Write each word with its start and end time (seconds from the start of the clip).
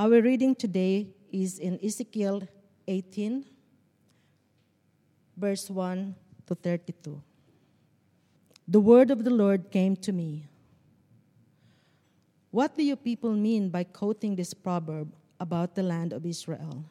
Our 0.00 0.22
reading 0.22 0.54
today 0.54 1.08
is 1.30 1.58
in 1.58 1.78
Ezekiel 1.84 2.48
18, 2.88 3.44
verse 5.36 5.68
1 5.68 6.14
to 6.46 6.54
32. 6.54 7.20
The 8.66 8.80
word 8.80 9.10
of 9.10 9.24
the 9.24 9.30
Lord 9.30 9.70
came 9.70 9.96
to 9.96 10.10
me. 10.10 10.46
What 12.50 12.78
do 12.78 12.82
you 12.82 12.96
people 12.96 13.34
mean 13.34 13.68
by 13.68 13.84
quoting 13.84 14.36
this 14.36 14.54
proverb 14.54 15.12
about 15.38 15.74
the 15.74 15.82
land 15.82 16.14
of 16.14 16.24
Israel? 16.24 16.82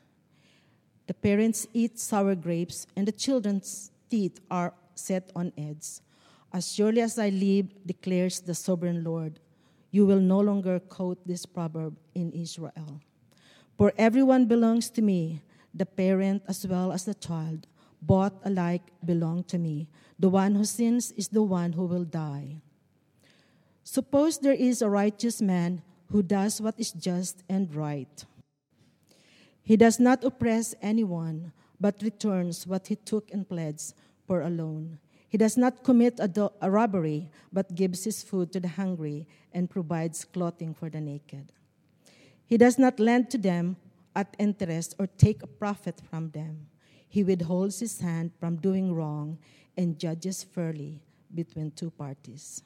The 1.08 1.16
parents 1.16 1.66
eat 1.74 1.98
sour 1.98 2.36
grapes, 2.36 2.86
and 2.96 3.08
the 3.08 3.12
children's 3.12 3.90
teeth 4.12 4.40
are 4.52 4.72
set 4.94 5.32
on 5.36 5.52
edge. 5.58 5.98
As 6.54 6.72
surely 6.72 7.02
as 7.02 7.18
I 7.18 7.30
live, 7.30 7.74
declares 7.88 8.40
the 8.40 8.54
sovereign 8.54 9.04
Lord, 9.04 9.40
you 9.92 10.06
will 10.06 10.20
no 10.20 10.40
longer 10.40 10.80
quote 10.80 11.26
this 11.26 11.46
proverb 11.46 11.98
in 12.14 12.32
Israel. 12.32 13.02
For 13.78 13.94
everyone 13.98 14.46
belongs 14.46 14.90
to 14.92 15.02
me, 15.02 15.42
the 15.74 15.86
parent 15.86 16.44
as 16.48 16.66
well 16.68 16.92
as 16.92 17.06
the 17.06 17.14
child, 17.14 17.68
both 18.02 18.34
alike 18.44 18.92
belong 19.06 19.44
to 19.46 19.58
me. 19.58 19.88
The 20.18 20.30
one 20.30 20.56
who 20.56 20.66
sins 20.66 21.12
is 21.12 21.30
the 21.30 21.44
one 21.44 21.74
who 21.74 21.86
will 21.86 22.06
die. 22.06 22.62
Suppose 23.84 24.38
there 24.38 24.54
is 24.54 24.82
a 24.82 24.90
righteous 24.90 25.42
man 25.42 25.82
who 26.12 26.22
does 26.22 26.62
what 26.62 26.80
is 26.80 26.92
just 26.92 27.44
and 27.50 27.74
right. 27.74 28.26
He 29.64 29.78
does 29.78 30.00
not 30.00 30.24
oppress 30.24 30.76
anyone, 30.82 31.52
but 31.80 32.02
returns 32.02 32.68
what 32.68 32.88
he 32.88 32.96
took 32.96 33.32
and 33.32 33.48
pledged 33.48 33.94
for 34.26 34.42
a 34.42 34.50
loan. 34.50 35.00
He 35.30 35.38
does 35.38 35.56
not 35.56 35.84
commit 35.84 36.16
a, 36.20 36.28
do- 36.28 36.52
a 36.60 36.70
robbery, 36.72 37.30
but 37.54 37.76
gives 37.76 38.04
his 38.04 38.24
food 38.24 38.52
to 38.52 38.60
the 38.60 38.68
hungry 38.68 39.28
and 39.54 39.70
provides 39.70 40.26
clothing 40.26 40.74
for 40.74 40.90
the 40.90 41.00
naked. 41.00 41.54
He 42.48 42.58
does 42.58 42.80
not 42.80 43.00
lend 43.00 43.30
to 43.30 43.38
them 43.38 43.78
at 44.16 44.36
interest 44.40 44.96
or 44.98 45.06
take 45.06 45.44
a 45.44 45.48
profit 45.48 46.02
from 46.10 46.32
them. 46.32 46.66
He 47.08 47.24
withholds 47.24 47.80
his 47.80 48.02
hand 48.02 48.32
from 48.40 48.56
doing 48.56 48.94
wrong 48.94 49.38
and 49.78 50.00
judges 50.00 50.44
fairly 50.44 51.00
between 51.34 51.72
two 51.72 51.92
parties. 51.92 52.64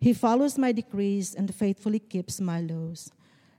He 0.00 0.14
follows 0.14 0.56
my 0.56 0.72
decrees 0.72 1.34
and 1.34 1.54
faithfully 1.54 1.98
keeps 1.98 2.40
my 2.40 2.62
laws. 2.62 3.12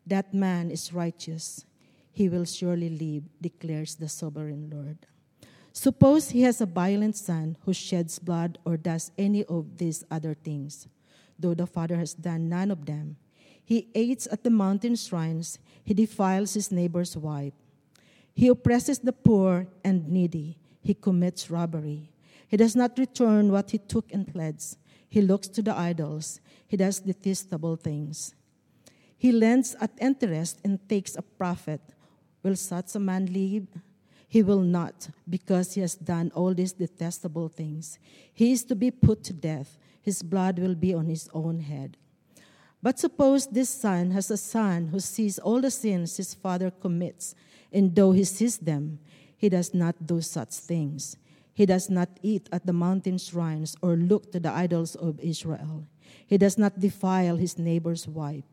That 0.08 0.34
man 0.34 0.72
is 0.72 0.92
righteous. 0.92 1.64
He 2.12 2.28
will 2.28 2.46
surely 2.46 2.90
live, 2.90 3.24
declares 3.40 3.96
the 3.96 4.10
sovereign 4.10 4.72
Lord. 4.74 4.98
Suppose 5.74 6.30
he 6.30 6.42
has 6.42 6.60
a 6.60 6.66
violent 6.66 7.16
son 7.16 7.58
who 7.62 7.74
sheds 7.74 8.20
blood 8.20 8.58
or 8.66 8.76
does 8.76 9.12
any 9.18 9.46
of 9.46 9.78
these 9.78 10.04
other 10.12 10.34
things, 10.34 10.88
though 11.40 11.54
the 11.54 11.66
father 11.66 11.96
has 11.96 12.14
done 12.14 12.50
none 12.50 12.72
of 12.72 12.86
them. 12.86 13.16
He 13.64 13.88
eats 13.94 14.28
at 14.32 14.44
the 14.44 14.50
mountain 14.50 14.96
shrines, 14.96 15.60
he 15.84 15.94
defiles 15.94 16.54
his 16.54 16.72
neighbor's 16.72 17.16
wife. 17.16 17.54
He 18.34 18.48
oppresses 18.50 19.00
the 19.00 19.14
poor 19.14 19.68
and 19.84 20.10
needy, 20.10 20.58
he 20.82 20.94
commits 20.94 21.50
robbery. 21.50 22.12
He 22.48 22.58
does 22.58 22.76
not 22.76 23.00
return 23.00 23.52
what 23.52 23.72
he 23.72 23.78
took 23.78 24.12
and 24.12 24.28
pledged. 24.28 24.76
He 25.08 25.22
looks 25.22 25.48
to 25.50 25.62
the 25.62 25.76
idols, 25.76 26.42
he 26.68 26.76
does 26.76 27.00
detestable 27.00 27.78
things. 27.78 28.36
He 29.18 29.32
lends 29.32 29.76
at 29.80 29.92
interest 30.02 30.60
and 30.64 30.80
takes 30.90 31.16
a 31.16 31.22
profit. 31.22 31.82
Will 32.44 32.56
such 32.56 32.96
a 32.96 33.00
man 33.00 33.32
live? 33.32 33.68
He 34.32 34.44
will 34.44 34.62
not, 34.62 35.10
because 35.30 35.74
he 35.74 35.82
has 35.82 35.96
done 35.96 36.32
all 36.34 36.54
these 36.54 36.72
detestable 36.72 37.50
things. 37.50 38.00
He 38.34 38.54
is 38.54 38.64
to 38.64 38.76
be 38.76 38.90
put 38.90 39.26
to 39.26 39.34
death. 39.34 39.78
His 40.02 40.24
blood 40.24 40.58
will 40.58 40.74
be 40.74 40.94
on 40.94 41.08
his 41.08 41.28
own 41.34 41.60
head. 41.60 41.98
But 42.82 42.98
suppose 42.98 43.48
this 43.48 43.70
son 43.70 44.12
has 44.12 44.32
a 44.32 44.38
son 44.38 44.88
who 44.88 45.02
sees 45.02 45.38
all 45.38 45.60
the 45.60 45.70
sins 45.70 46.16
his 46.16 46.34
father 46.34 46.72
commits, 46.72 47.36
and 47.74 47.94
though 47.94 48.14
he 48.14 48.24
sees 48.24 48.58
them, 48.58 49.00
he 49.36 49.50
does 49.50 49.74
not 49.74 50.08
do 50.08 50.22
such 50.22 50.54
things. 50.54 51.18
He 51.54 51.66
does 51.66 51.90
not 51.90 52.08
eat 52.24 52.48
at 52.54 52.66
the 52.66 52.72
mountain 52.72 53.18
shrines 53.18 53.76
or 53.82 53.98
look 53.98 54.32
to 54.32 54.40
the 54.40 54.50
idols 54.50 54.96
of 54.96 55.20
Israel. 55.20 55.84
He 56.26 56.38
does 56.38 56.58
not 56.58 56.80
defile 56.80 57.36
his 57.36 57.60
neighbor's 57.60 58.08
wife. 58.08 58.46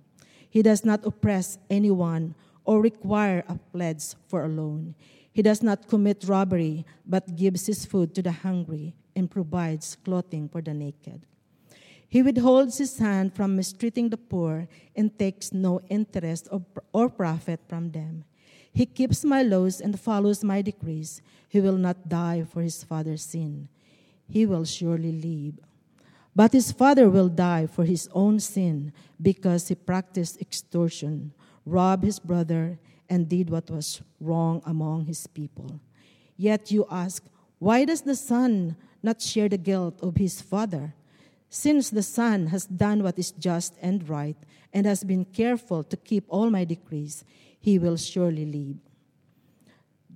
He 0.51 0.61
does 0.61 0.85
not 0.85 1.07
oppress 1.07 1.57
anyone 1.71 2.35
or 2.65 2.83
require 2.83 3.45
a 3.49 3.55
pledge 3.71 4.03
for 4.27 4.45
a 4.45 4.49
loan. 4.49 4.97
He 5.33 5.43
does 5.43 5.63
not 5.63 5.89
commit 5.89 6.25
robbery, 6.27 6.85
but 7.07 7.37
gives 7.37 7.67
his 7.67 7.85
food 7.87 8.15
to 8.15 8.23
the 8.23 8.33
hungry 8.33 8.95
and 9.15 9.31
provides 9.31 9.97
clothing 10.05 10.49
for 10.49 10.61
the 10.61 10.75
naked. 10.75 11.23
He 12.09 12.23
withholds 12.23 12.79
his 12.79 12.99
hand 12.99 13.35
from 13.35 13.55
mistreating 13.55 14.09
the 14.09 14.17
poor 14.17 14.67
and 14.97 15.17
takes 15.19 15.53
no 15.53 15.81
interest 15.91 16.49
or 16.93 17.09
profit 17.11 17.61
from 17.69 17.91
them. 17.91 18.25
He 18.73 18.87
keeps 18.87 19.25
my 19.25 19.43
laws 19.43 19.81
and 19.81 19.99
follows 19.99 20.43
my 20.43 20.63
decrees. 20.63 21.21
He 21.49 21.61
will 21.61 21.77
not 21.77 22.09
die 22.09 22.45
for 22.45 22.63
his 22.63 22.83
father's 22.83 23.23
sin. 23.23 23.69
He 24.29 24.47
will 24.47 24.65
surely 24.65 25.13
live. 25.13 25.59
But 26.35 26.53
his 26.53 26.73
father 26.73 27.11
will 27.11 27.29
die 27.29 27.67
for 27.67 27.85
his 27.85 28.09
own 28.13 28.41
sin 28.41 28.93
because 29.21 29.69
he 29.69 29.75
practiced 29.75 30.41
extortion, 30.41 31.33
robbed 31.67 32.05
his 32.05 32.21
brother, 32.21 32.79
and 33.09 33.29
did 33.29 33.51
what 33.51 33.71
was 33.71 34.03
wrong 34.21 34.63
among 34.67 35.07
his 35.07 35.27
people. 35.27 35.81
Yet 36.37 36.71
you 36.71 36.87
ask, 36.91 37.25
why 37.59 37.85
does 37.85 38.03
the 38.03 38.15
son 38.15 38.77
not 39.03 39.21
share 39.21 39.49
the 39.49 39.59
guilt 39.59 39.99
of 40.03 40.17
his 40.17 40.41
father? 40.41 40.95
Since 41.51 41.91
the 41.91 42.03
son 42.03 42.49
has 42.49 42.67
done 42.67 43.03
what 43.03 43.19
is 43.19 43.31
just 43.31 43.75
and 43.81 44.09
right 44.09 44.37
and 44.73 44.87
has 44.87 45.03
been 45.03 45.25
careful 45.25 45.83
to 45.85 45.97
keep 45.97 46.25
all 46.29 46.51
my 46.51 46.65
decrees, 46.65 47.25
he 47.59 47.79
will 47.79 47.97
surely 47.97 48.45
live. 48.45 48.77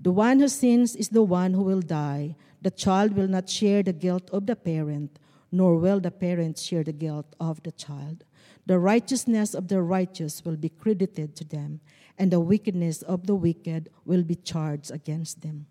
The 0.01 0.13
one 0.13 0.41
who 0.41 0.49
sins 0.49 0.95
is 0.95 1.09
the 1.09 1.23
one 1.23 1.55
who 1.55 1.63
will 1.63 1.81
die. 1.81 2.37
The 2.61 2.71
child 2.71 3.15
will 3.15 3.29
not 3.29 3.49
share 3.49 3.83
the 3.83 3.93
guilt 3.93 4.29
of 4.31 4.47
the 4.47 4.57
parent, 4.57 5.19
nor 5.51 5.77
will 5.77 6.01
the 6.01 6.11
parent 6.11 6.59
share 6.59 6.85
the 6.85 6.93
guilt 6.93 7.35
of 7.41 7.63
the 7.63 7.73
child. 7.73 8.25
The 8.67 8.79
righteousness 8.79 9.55
of 9.55 9.69
the 9.69 9.83
righteous 9.83 10.45
will 10.45 10.57
be 10.57 10.69
credited 10.69 11.35
to 11.37 11.45
them, 11.45 11.81
and 12.19 12.31
the 12.31 12.41
wickedness 12.41 13.03
of 13.03 13.27
the 13.27 13.35
wicked 13.35 13.89
will 14.05 14.23
be 14.23 14.35
charged 14.35 14.91
against 14.91 15.43
them. 15.43 15.67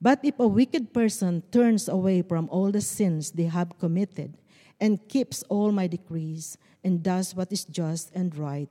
But 0.00 0.18
if 0.24 0.38
a 0.40 0.48
wicked 0.48 0.92
person 0.92 1.42
turns 1.52 1.88
away 1.88 2.22
from 2.22 2.48
all 2.50 2.72
the 2.72 2.80
sins 2.80 3.30
they 3.30 3.44
have 3.44 3.78
committed 3.78 4.36
and 4.80 5.06
keeps 5.08 5.44
all 5.44 5.70
my 5.70 5.86
decrees 5.86 6.58
and 6.82 7.02
does 7.02 7.36
what 7.36 7.52
is 7.52 7.64
just 7.64 8.10
and 8.14 8.36
right, 8.36 8.68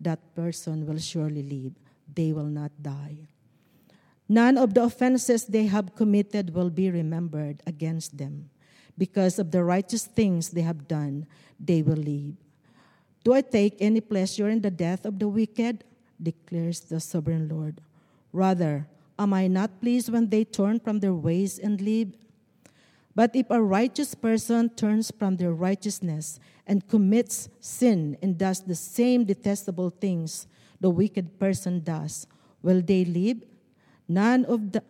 that 0.00 0.34
person 0.34 0.86
will 0.86 0.98
surely 0.98 1.42
live. 1.42 1.72
They 2.12 2.32
will 2.32 2.52
not 2.52 2.70
die. 2.82 3.16
None 4.28 4.58
of 4.58 4.74
the 4.74 4.84
offenses 4.84 5.46
they 5.46 5.66
have 5.66 5.94
committed 5.94 6.54
will 6.54 6.70
be 6.70 6.90
remembered 6.90 7.62
against 7.66 8.18
them. 8.18 8.50
Because 8.96 9.38
of 9.38 9.50
the 9.50 9.64
righteous 9.64 10.04
things 10.04 10.50
they 10.50 10.62
have 10.62 10.86
done, 10.86 11.26
they 11.58 11.82
will 11.82 11.96
live. 11.96 12.36
Do 13.24 13.32
I 13.32 13.40
take 13.40 13.76
any 13.80 14.00
pleasure 14.00 14.48
in 14.48 14.60
the 14.60 14.70
death 14.70 15.04
of 15.04 15.18
the 15.18 15.28
wicked? 15.28 15.84
Declares 16.22 16.80
the 16.80 17.00
sovereign 17.00 17.48
Lord. 17.48 17.80
Rather, 18.32 18.86
am 19.18 19.32
I 19.32 19.46
not 19.46 19.80
pleased 19.80 20.12
when 20.12 20.28
they 20.28 20.44
turn 20.44 20.80
from 20.80 21.00
their 21.00 21.14
ways 21.14 21.58
and 21.58 21.80
live? 21.80 22.12
But 23.14 23.36
if 23.36 23.48
a 23.50 23.62
righteous 23.62 24.14
person 24.14 24.70
turns 24.70 25.12
from 25.16 25.36
their 25.36 25.52
righteousness 25.52 26.40
and 26.66 26.86
commits 26.88 27.48
sin 27.60 28.18
and 28.20 28.36
does 28.36 28.62
the 28.62 28.74
same 28.74 29.24
detestable 29.24 29.90
things 29.90 30.46
the 30.80 30.90
wicked 30.90 31.38
person 31.38 31.80
does, 31.80 32.26
will 32.62 32.82
they 32.82 33.04
live? 33.04 33.42
None 34.08 34.44
of 34.46 34.72
the 34.72 34.82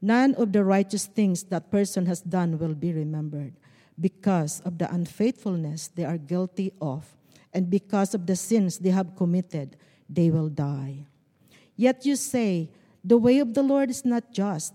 none 0.00 0.34
of 0.36 0.52
the 0.52 0.64
righteous 0.64 1.06
things 1.06 1.42
that 1.44 1.70
person 1.70 2.06
has 2.06 2.20
done 2.20 2.58
will 2.58 2.74
be 2.74 2.92
remembered 2.92 3.52
because 4.00 4.60
of 4.60 4.78
the 4.78 4.90
unfaithfulness 4.94 5.88
they 5.88 6.04
are 6.04 6.18
guilty 6.18 6.72
of 6.80 7.16
and 7.52 7.68
because 7.68 8.14
of 8.14 8.26
the 8.26 8.36
sins 8.36 8.78
they 8.78 8.90
have 8.90 9.16
committed 9.16 9.76
they 10.08 10.30
will 10.30 10.48
die. 10.48 11.06
Yet 11.76 12.06
you 12.06 12.16
say, 12.16 12.70
The 13.04 13.18
way 13.18 13.38
of 13.38 13.54
the 13.54 13.62
Lord 13.62 13.90
is 13.90 14.04
not 14.04 14.32
just. 14.32 14.74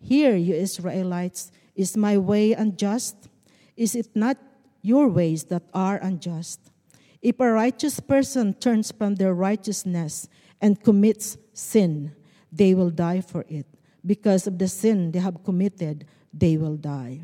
Hear, 0.00 0.36
you 0.36 0.54
Israelites, 0.54 1.52
is 1.74 1.96
my 1.96 2.18
way 2.18 2.52
unjust? 2.52 3.28
Is 3.76 3.94
it 3.94 4.08
not 4.14 4.36
your 4.82 5.08
ways 5.08 5.44
that 5.44 5.62
are 5.72 5.96
unjust? 5.98 6.60
If 7.22 7.38
a 7.38 7.52
righteous 7.52 8.00
person 8.00 8.54
turns 8.54 8.90
from 8.90 9.14
their 9.14 9.32
righteousness 9.32 10.28
and 10.60 10.82
commits 10.82 11.38
sin, 11.52 12.12
they 12.50 12.74
will 12.74 12.90
die 12.90 13.20
for 13.20 13.44
it. 13.48 13.66
Because 14.04 14.46
of 14.46 14.58
the 14.58 14.68
sin 14.68 15.12
they 15.12 15.20
have 15.20 15.44
committed, 15.44 16.04
they 16.34 16.56
will 16.56 16.76
die. 16.76 17.22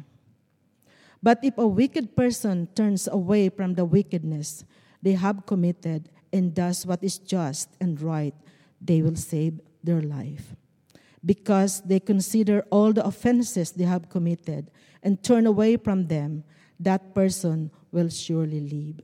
But 1.20 1.40
if 1.42 1.58
a 1.58 1.66
wicked 1.66 2.14
person 2.14 2.68
turns 2.76 3.08
away 3.08 3.48
from 3.48 3.74
the 3.74 3.84
wickedness 3.84 4.64
they 5.02 5.12
have 5.12 5.46
committed 5.46 6.08
and 6.32 6.54
does 6.54 6.86
what 6.86 7.02
is 7.02 7.18
just 7.18 7.70
and 7.80 8.00
right, 8.00 8.34
they 8.80 9.02
will 9.02 9.16
save 9.16 9.60
their 9.82 10.02
life. 10.02 10.54
Because 11.24 11.80
they 11.82 12.00
consider 12.00 12.64
all 12.70 12.92
the 12.92 13.04
offenses 13.04 13.72
they 13.72 13.84
have 13.84 14.08
committed 14.08 14.70
and 15.02 15.22
turn 15.22 15.46
away 15.46 15.76
from 15.76 16.06
them, 16.06 16.44
that 16.80 17.14
person 17.14 17.70
will 17.90 18.08
surely 18.08 18.60
live. 18.60 19.00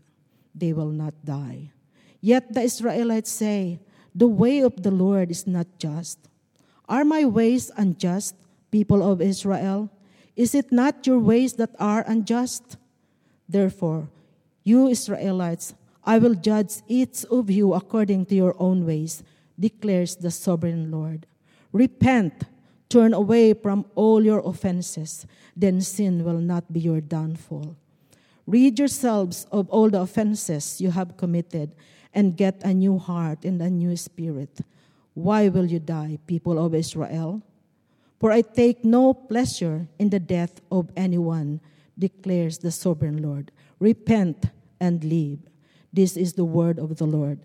They 0.55 0.73
will 0.73 0.91
not 0.91 1.15
die. 1.25 1.73
Yet 2.21 2.55
the 2.55 2.63
Israelites 2.63 3.31
say, 3.31 3.81
The 4.15 4.29
way 4.29 4.61
of 4.61 4.83
the 4.83 4.91
Lord 4.91 5.31
is 5.31 5.47
not 5.47 5.67
just. 5.79 6.19
Are 6.89 7.05
my 7.05 7.25
ways 7.25 7.71
unjust, 7.77 8.37
people 8.71 9.03
of 9.03 9.21
Israel? 9.21 9.91
Is 10.37 10.55
it 10.55 10.71
not 10.71 11.07
your 11.07 11.19
ways 11.19 11.55
that 11.55 11.75
are 11.79 12.05
unjust? 12.07 12.77
Therefore, 13.49 14.09
you 14.63 14.89
Israelites, 14.89 15.75
I 16.05 16.19
will 16.19 16.35
judge 16.35 16.83
each 16.87 17.25
of 17.27 17.51
you 17.51 17.75
according 17.75 18.27
to 18.27 18.35
your 18.35 18.55
own 18.59 18.85
ways, 18.87 19.23
declares 19.59 20.17
the 20.17 20.31
sovereign 20.31 20.91
Lord. 20.91 21.27
Repent, 21.73 22.45
turn 22.89 23.15
away 23.15 23.55
from 23.55 23.87
all 23.95 24.25
your 24.25 24.41
offenses, 24.41 25.27
then 25.57 25.81
sin 25.81 26.25
will 26.25 26.39
not 26.39 26.73
be 26.73 26.81
your 26.81 27.01
downfall. 27.01 27.77
Rid 28.47 28.79
yourselves 28.79 29.47
of 29.51 29.69
all 29.71 29.89
the 29.89 30.01
offenses 30.01 30.81
you 30.81 30.91
have 30.91 31.17
committed 31.17 31.75
and 32.13 32.37
get 32.37 32.63
a 32.63 32.75
new 32.75 32.99
heart 32.99 33.45
and 33.45 33.61
a 33.61 33.71
new 33.71 33.97
spirit. 33.97 34.61
Why 35.15 35.49
will 35.49 35.67
you 35.67 35.79
die, 35.79 36.19
people 36.27 36.65
of 36.65 36.75
Israel? 36.75 37.43
For 38.21 38.31
I 38.31 38.43
take 38.43 38.85
no 38.85 39.15
pleasure 39.15 39.89
in 39.99 40.11
the 40.11 40.21
death 40.21 40.61
of 40.71 40.91
anyone, 40.97 41.61
declares 41.99 42.59
the 42.59 42.71
sovereign 42.71 43.23
Lord. 43.23 43.51
Repent 43.79 44.47
and 44.81 45.03
live. 45.05 45.39
This 45.95 46.17
is 46.17 46.33
the 46.33 46.45
word 46.45 46.79
of 46.79 46.97
the 46.97 47.07
Lord. 47.07 47.39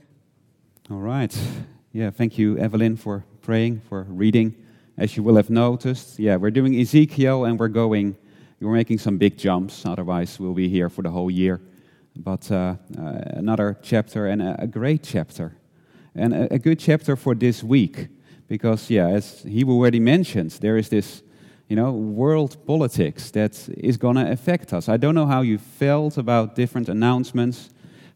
All 0.89 0.97
right. 0.97 1.37
Yeah, 1.93 2.09
thank 2.09 2.37
you, 2.37 2.57
Evelyn, 2.57 2.97
for 2.97 3.23
praying, 3.41 3.81
for 3.87 4.03
reading. 4.09 4.55
As 4.97 5.15
you 5.15 5.23
will 5.23 5.35
have 5.35 5.49
noticed, 5.49 6.19
yeah, 6.19 6.35
we're 6.35 6.51
doing 6.51 6.75
Ezekiel 6.75 7.45
and 7.45 7.59
we're 7.59 7.67
going, 7.67 8.17
we're 8.59 8.73
making 8.73 8.97
some 8.97 9.17
big 9.17 9.37
jumps, 9.37 9.85
otherwise, 9.85 10.39
we'll 10.39 10.53
be 10.53 10.67
here 10.67 10.89
for 10.89 11.03
the 11.03 11.11
whole 11.11 11.31
year 11.31 11.61
but 12.15 12.51
uh, 12.51 12.75
uh, 12.97 13.01
another 13.27 13.77
chapter 13.81 14.27
and 14.27 14.41
a, 14.41 14.63
a, 14.63 14.67
great 14.67 15.03
chapter. 15.03 15.55
And 16.15 16.33
a, 16.33 16.53
a, 16.55 16.59
good 16.59 16.79
chapter 16.79 17.15
for 17.15 17.35
this 17.35 17.63
week, 17.63 18.07
because, 18.47 18.89
yeah, 18.89 19.07
as 19.07 19.43
he 19.43 19.63
already 19.63 19.99
mentioned, 19.99 20.51
there 20.51 20.77
is 20.77 20.89
this, 20.89 21.23
you 21.67 21.75
know, 21.75 21.91
world 21.91 22.57
politics 22.65 23.31
that 23.31 23.69
is 23.77 23.97
going 23.97 24.15
to 24.15 24.29
affect 24.31 24.73
us. 24.73 24.89
I 24.89 24.97
don't 24.97 25.15
know 25.15 25.27
how 25.27 25.41
you 25.41 25.57
felt 25.57 26.17
about 26.17 26.55
different 26.55 26.89
announcements, 26.89 27.69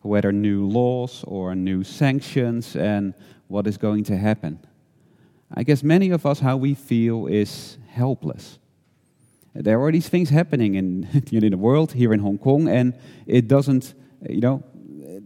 whether 0.04 0.32
new 0.32 0.66
laws 0.66 1.24
or 1.28 1.56
new 1.56 1.84
sanctions, 1.84 2.76
and 2.76 3.14
what 3.48 3.68
is 3.68 3.78
going 3.78 4.04
to 4.06 4.18
happen. 4.18 4.60
I 5.54 5.64
guess 5.64 5.84
many 5.84 6.12
of 6.12 6.26
us, 6.26 6.40
how 6.40 6.58
we 6.58 6.74
feel 6.74 7.28
is 7.28 7.78
helpless 7.88 8.60
there 9.54 9.80
are 9.82 9.92
these 9.92 10.10
things 10.10 10.30
happening 10.30 10.76
in, 10.76 11.08
in 11.32 11.52
the 11.52 11.58
world, 11.58 11.94
here 11.94 12.14
in 12.14 12.20
Hong 12.20 12.38
Kong, 12.38 12.68
and 12.68 12.94
it 13.26 13.48
doesn't, 13.48 13.94
you 14.28 14.42
know, 14.42 14.64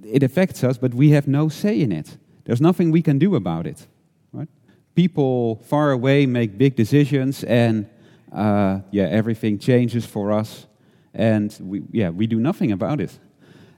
it 0.03 0.23
affects 0.23 0.63
us, 0.63 0.77
but 0.77 0.93
we 0.93 1.11
have 1.11 1.27
no 1.27 1.49
say 1.49 1.79
in 1.81 1.91
it. 1.91 2.17
There's 2.45 2.61
nothing 2.61 2.91
we 2.91 3.01
can 3.01 3.19
do 3.19 3.35
about 3.35 3.67
it. 3.67 3.87
Right? 4.31 4.47
People 4.95 5.57
far 5.65 5.91
away 5.91 6.25
make 6.25 6.57
big 6.57 6.75
decisions, 6.75 7.43
and 7.43 7.89
uh, 8.31 8.79
yeah, 8.91 9.05
everything 9.05 9.59
changes 9.59 10.05
for 10.05 10.31
us, 10.31 10.65
and 11.13 11.55
we, 11.61 11.83
yeah, 11.91 12.09
we 12.09 12.27
do 12.27 12.39
nothing 12.39 12.71
about 12.71 12.99
it. 12.99 13.17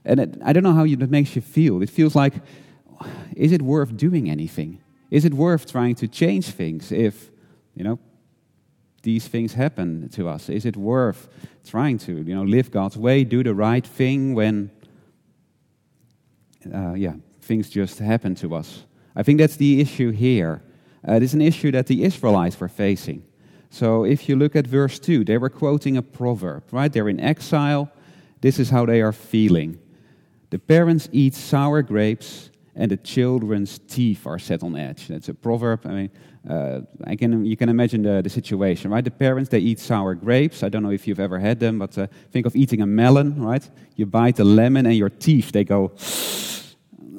And 0.04 0.20
it, 0.20 0.38
I 0.44 0.52
don't 0.52 0.62
know 0.62 0.72
how 0.72 0.86
that 0.86 1.10
makes 1.10 1.36
you 1.36 1.42
feel. 1.42 1.82
It 1.82 1.90
feels 1.90 2.14
like, 2.14 2.34
is 3.36 3.52
it 3.52 3.62
worth 3.62 3.96
doing 3.96 4.30
anything? 4.30 4.80
Is 5.10 5.24
it 5.24 5.34
worth 5.34 5.70
trying 5.70 5.94
to 5.96 6.08
change 6.08 6.46
things 6.46 6.92
if, 6.92 7.30
you 7.74 7.84
know, 7.84 7.98
these 9.02 9.26
things 9.26 9.54
happen 9.54 10.08
to 10.10 10.28
us? 10.28 10.48
Is 10.48 10.66
it 10.66 10.76
worth 10.76 11.28
trying 11.66 11.98
to, 11.98 12.12
you 12.12 12.34
know, 12.34 12.42
live 12.42 12.70
God's 12.70 12.96
way, 12.96 13.24
do 13.24 13.42
the 13.42 13.54
right 13.54 13.86
thing 13.86 14.34
when, 14.34 14.70
uh, 16.72 16.94
yeah, 16.94 17.14
things 17.40 17.70
just 17.70 17.98
happen 17.98 18.34
to 18.36 18.54
us? 18.54 18.84
I 19.16 19.22
think 19.22 19.38
that's 19.38 19.56
the 19.56 19.80
issue 19.80 20.10
here. 20.10 20.62
Uh, 21.06 21.14
it 21.14 21.22
is 21.22 21.34
an 21.34 21.40
issue 21.40 21.70
that 21.72 21.86
the 21.86 22.04
Israelites 22.04 22.60
were 22.60 22.68
facing. 22.68 23.24
So 23.70 24.04
if 24.04 24.28
you 24.28 24.36
look 24.36 24.54
at 24.54 24.66
verse 24.66 24.98
2, 24.98 25.24
they 25.24 25.38
were 25.38 25.48
quoting 25.48 25.96
a 25.96 26.02
proverb, 26.02 26.64
right? 26.72 26.92
They're 26.92 27.08
in 27.08 27.20
exile. 27.20 27.90
This 28.40 28.58
is 28.58 28.70
how 28.70 28.84
they 28.84 29.00
are 29.00 29.12
feeling. 29.12 29.78
The 30.50 30.58
parents 30.58 31.08
eat 31.12 31.34
sour 31.34 31.82
grapes, 31.82 32.50
and 32.74 32.90
the 32.90 32.96
children's 32.96 33.78
teeth 33.78 34.26
are 34.26 34.38
set 34.38 34.62
on 34.62 34.76
edge. 34.76 35.08
That's 35.08 35.28
a 35.28 35.34
proverb. 35.34 35.86
I 35.86 35.88
mean, 35.88 36.10
uh, 36.48 36.80
I 37.04 37.16
can, 37.16 37.44
you 37.44 37.56
can 37.56 37.68
imagine 37.68 38.02
the, 38.02 38.22
the 38.22 38.30
situation, 38.30 38.90
right? 38.90 39.04
The 39.04 39.10
parents, 39.10 39.50
they 39.50 39.58
eat 39.58 39.78
sour 39.78 40.14
grapes. 40.14 40.62
I 40.62 40.68
don't 40.68 40.82
know 40.82 40.90
if 40.90 41.06
you've 41.06 41.20
ever 41.20 41.38
had 41.38 41.60
them, 41.60 41.78
but 41.78 41.96
uh, 41.98 42.06
think 42.32 42.46
of 42.46 42.56
eating 42.56 42.80
a 42.80 42.86
melon, 42.86 43.40
right? 43.42 43.68
You 43.96 44.06
bite 44.06 44.36
the 44.36 44.44
lemon 44.44 44.86
and 44.86 44.96
your 44.96 45.10
teeth, 45.10 45.52
they 45.52 45.64
go, 45.64 45.92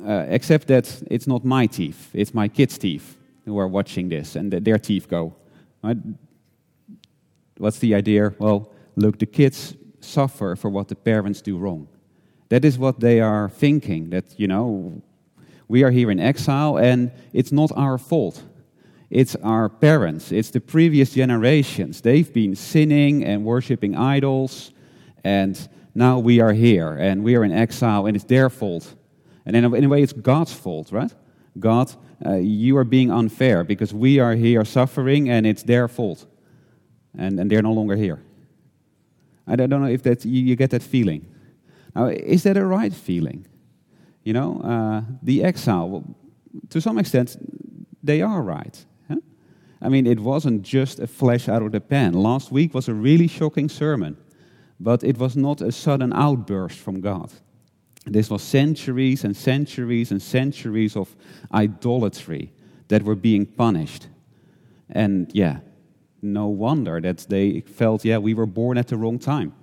uh, 0.05 0.25
except 0.29 0.67
that 0.67 1.03
it's 1.11 1.27
not 1.27 1.45
my 1.45 1.67
teeth, 1.67 2.09
it's 2.13 2.33
my 2.33 2.47
kids' 2.47 2.77
teeth 2.77 3.17
who 3.45 3.57
are 3.59 3.67
watching 3.67 4.09
this, 4.09 4.35
and 4.35 4.51
their 4.51 4.79
teeth 4.79 5.07
go. 5.07 5.35
Right? 5.83 5.97
What's 7.57 7.79
the 7.79 7.93
idea? 7.95 8.33
Well, 8.39 8.71
look, 8.95 9.19
the 9.19 9.25
kids 9.25 9.75
suffer 9.99 10.55
for 10.55 10.69
what 10.69 10.87
the 10.87 10.95
parents 10.95 11.41
do 11.41 11.57
wrong. 11.57 11.87
That 12.51 12.63
is 12.65 12.77
what 12.77 12.99
they 12.99 13.19
are 13.19 13.49
thinking, 13.49 14.11
that, 14.11 14.39
you 14.39 14.47
know, 14.47 15.01
we 15.67 15.83
are 15.83 15.91
here 15.91 16.11
in 16.11 16.19
exile 16.19 16.77
and 16.77 17.11
it's 17.33 17.51
not 17.51 17.71
our 17.75 17.97
fault 17.97 18.43
it's 19.11 19.35
our 19.43 19.67
parents, 19.67 20.31
it's 20.31 20.51
the 20.51 20.61
previous 20.61 21.13
generations. 21.13 21.99
They've 21.99 22.33
been 22.33 22.55
sinning 22.55 23.25
and 23.25 23.43
worshiping 23.43 23.93
idols, 23.93 24.71
and 25.25 25.59
now 25.93 26.17
we 26.19 26.39
are 26.39 26.53
here 26.53 26.93
and 26.93 27.21
we 27.21 27.35
are 27.35 27.43
in 27.43 27.51
exile, 27.51 28.05
and 28.05 28.15
it's 28.15 28.23
their 28.23 28.49
fault. 28.49 28.95
And 29.45 29.57
in 29.57 29.65
a, 29.65 29.73
in 29.73 29.83
a 29.83 29.89
way, 29.89 30.01
it's 30.01 30.13
God's 30.13 30.53
fault, 30.53 30.93
right? 30.93 31.13
God, 31.59 31.93
uh, 32.25 32.35
you 32.35 32.77
are 32.77 32.85
being 32.85 33.11
unfair 33.11 33.65
because 33.65 33.93
we 33.93 34.19
are 34.19 34.33
here 34.33 34.63
suffering 34.63 35.29
and 35.29 35.45
it's 35.45 35.63
their 35.63 35.89
fault. 35.89 36.25
And, 37.17 37.37
and 37.37 37.51
they're 37.51 37.61
no 37.61 37.73
longer 37.73 37.97
here. 37.97 38.23
I 39.45 39.57
don't 39.57 39.69
know 39.69 39.85
if 39.85 40.03
that, 40.03 40.23
you, 40.23 40.41
you 40.41 40.55
get 40.55 40.69
that 40.69 40.83
feeling. 40.83 41.25
Now, 41.95 42.07
is 42.07 42.43
that 42.43 42.57
a 42.57 42.65
right 42.65 42.93
feeling? 42.93 43.45
You 44.23 44.33
know, 44.33 44.61
uh, 44.61 45.01
the 45.21 45.43
exile, 45.43 45.89
well, 45.89 46.15
to 46.69 46.79
some 46.81 46.97
extent, 46.97 47.37
they 48.03 48.21
are 48.21 48.41
right. 48.41 48.85
I 49.81 49.89
mean, 49.89 50.05
it 50.05 50.19
wasn't 50.19 50.61
just 50.61 50.99
a 50.99 51.07
flash 51.07 51.49
out 51.49 51.63
of 51.63 51.71
the 51.71 51.81
pan. 51.81 52.13
Last 52.13 52.51
week 52.51 52.73
was 52.73 52.87
a 52.87 52.93
really 52.93 53.27
shocking 53.27 53.67
sermon, 53.67 54.15
but 54.79 55.03
it 55.03 55.17
was 55.17 55.35
not 55.35 55.61
a 55.61 55.71
sudden 55.71 56.13
outburst 56.13 56.77
from 56.77 57.01
God. 57.01 57.31
This 58.05 58.29
was 58.29 58.43
centuries 58.43 59.23
and 59.23 59.35
centuries 59.35 60.11
and 60.11 60.21
centuries 60.21 60.95
of 60.95 61.15
idolatry 61.51 62.51
that 62.89 63.03
were 63.03 63.15
being 63.15 63.45
punished. 63.45 64.07
And 64.89 65.31
yeah, 65.33 65.59
no 66.21 66.47
wonder 66.47 67.01
that 67.01 67.25
they 67.29 67.61
felt, 67.61 68.05
yeah, 68.05 68.19
we 68.19 68.35
were 68.35 68.45
born 68.45 68.77
at 68.77 68.87
the 68.87 68.97
wrong 68.97 69.17
time. 69.17 69.53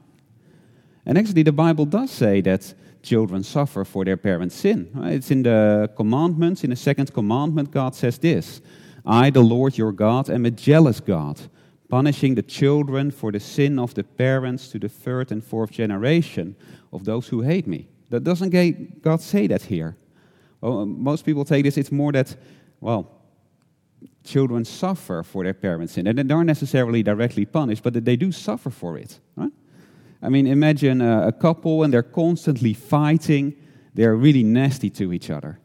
And 1.09 1.17
actually, 1.17 1.43
the 1.43 1.53
Bible 1.53 1.87
does 1.87 2.11
say 2.11 2.43
that 2.43 2.75
children 3.03 3.43
suffer 3.43 3.83
for 3.87 4.05
their 4.05 4.19
parents' 4.19 4.55
sin. 4.55 4.91
It's 5.05 5.31
in 5.31 5.43
the 5.43 5.91
commandments, 5.97 6.65
in 6.65 6.71
the 6.71 6.77
second 6.77 7.15
commandment, 7.15 7.71
God 7.71 7.95
says 7.95 8.19
this 8.19 8.61
I, 9.07 9.31
the 9.31 9.41
Lord 9.41 9.79
your 9.79 9.91
God, 9.91 10.29
am 10.29 10.45
a 10.45 10.51
jealous 10.51 11.01
God, 11.01 11.41
punishing 11.89 12.35
the 12.35 12.43
children 12.43 13.11
for 13.11 13.33
the 13.33 13.41
sin 13.41 13.79
of 13.79 13.95
the 13.95 14.05
parents 14.05 14.69
to 14.69 14.79
the 14.79 14.91
third 14.91 15.33
and 15.33 15.43
fourth 15.43 15.71
generation 15.71 16.55
of 16.93 17.05
those 17.05 17.27
who 17.27 17.41
hate 17.41 17.67
me. 17.67 17.89
That 18.11 18.23
doesn't 18.23 19.01
God 19.01 19.23
say 19.23 19.47
that 19.47 19.63
here. 19.63 19.97
Well, 20.61 20.85
most 20.85 21.25
people 21.25 21.47
take 21.47 21.65
this, 21.65 21.79
it's 21.79 21.93
more 21.93 22.13
that, 22.13 22.37
well, 22.81 23.23
children 24.25 24.67
suffer 24.67 25.23
for 25.23 25.43
their 25.43 25.55
parents' 25.55 25.95
sin. 25.95 26.07
And 26.07 26.19
they 26.19 26.35
aren't 26.35 26.49
necessarily 26.49 27.03
directly 27.03 27.47
punished, 27.47 27.83
but 27.83 28.05
they 28.05 28.17
do 28.17 28.31
suffer 28.31 28.69
for 28.69 28.99
it. 28.99 29.19
Right? 29.37 29.53
I 30.23 30.29
mean, 30.29 30.47
imagine 30.47 31.01
a, 31.01 31.29
a 31.29 31.33
couple 31.33 31.83
and 31.85 31.93
they're 31.93 32.03
constantly 32.03 32.75
fighting, 32.75 33.55
they're 33.95 34.17
really 34.17 34.43
nasty 34.43 34.91
to 34.91 35.13
each 35.13 35.31
other. 35.31 35.59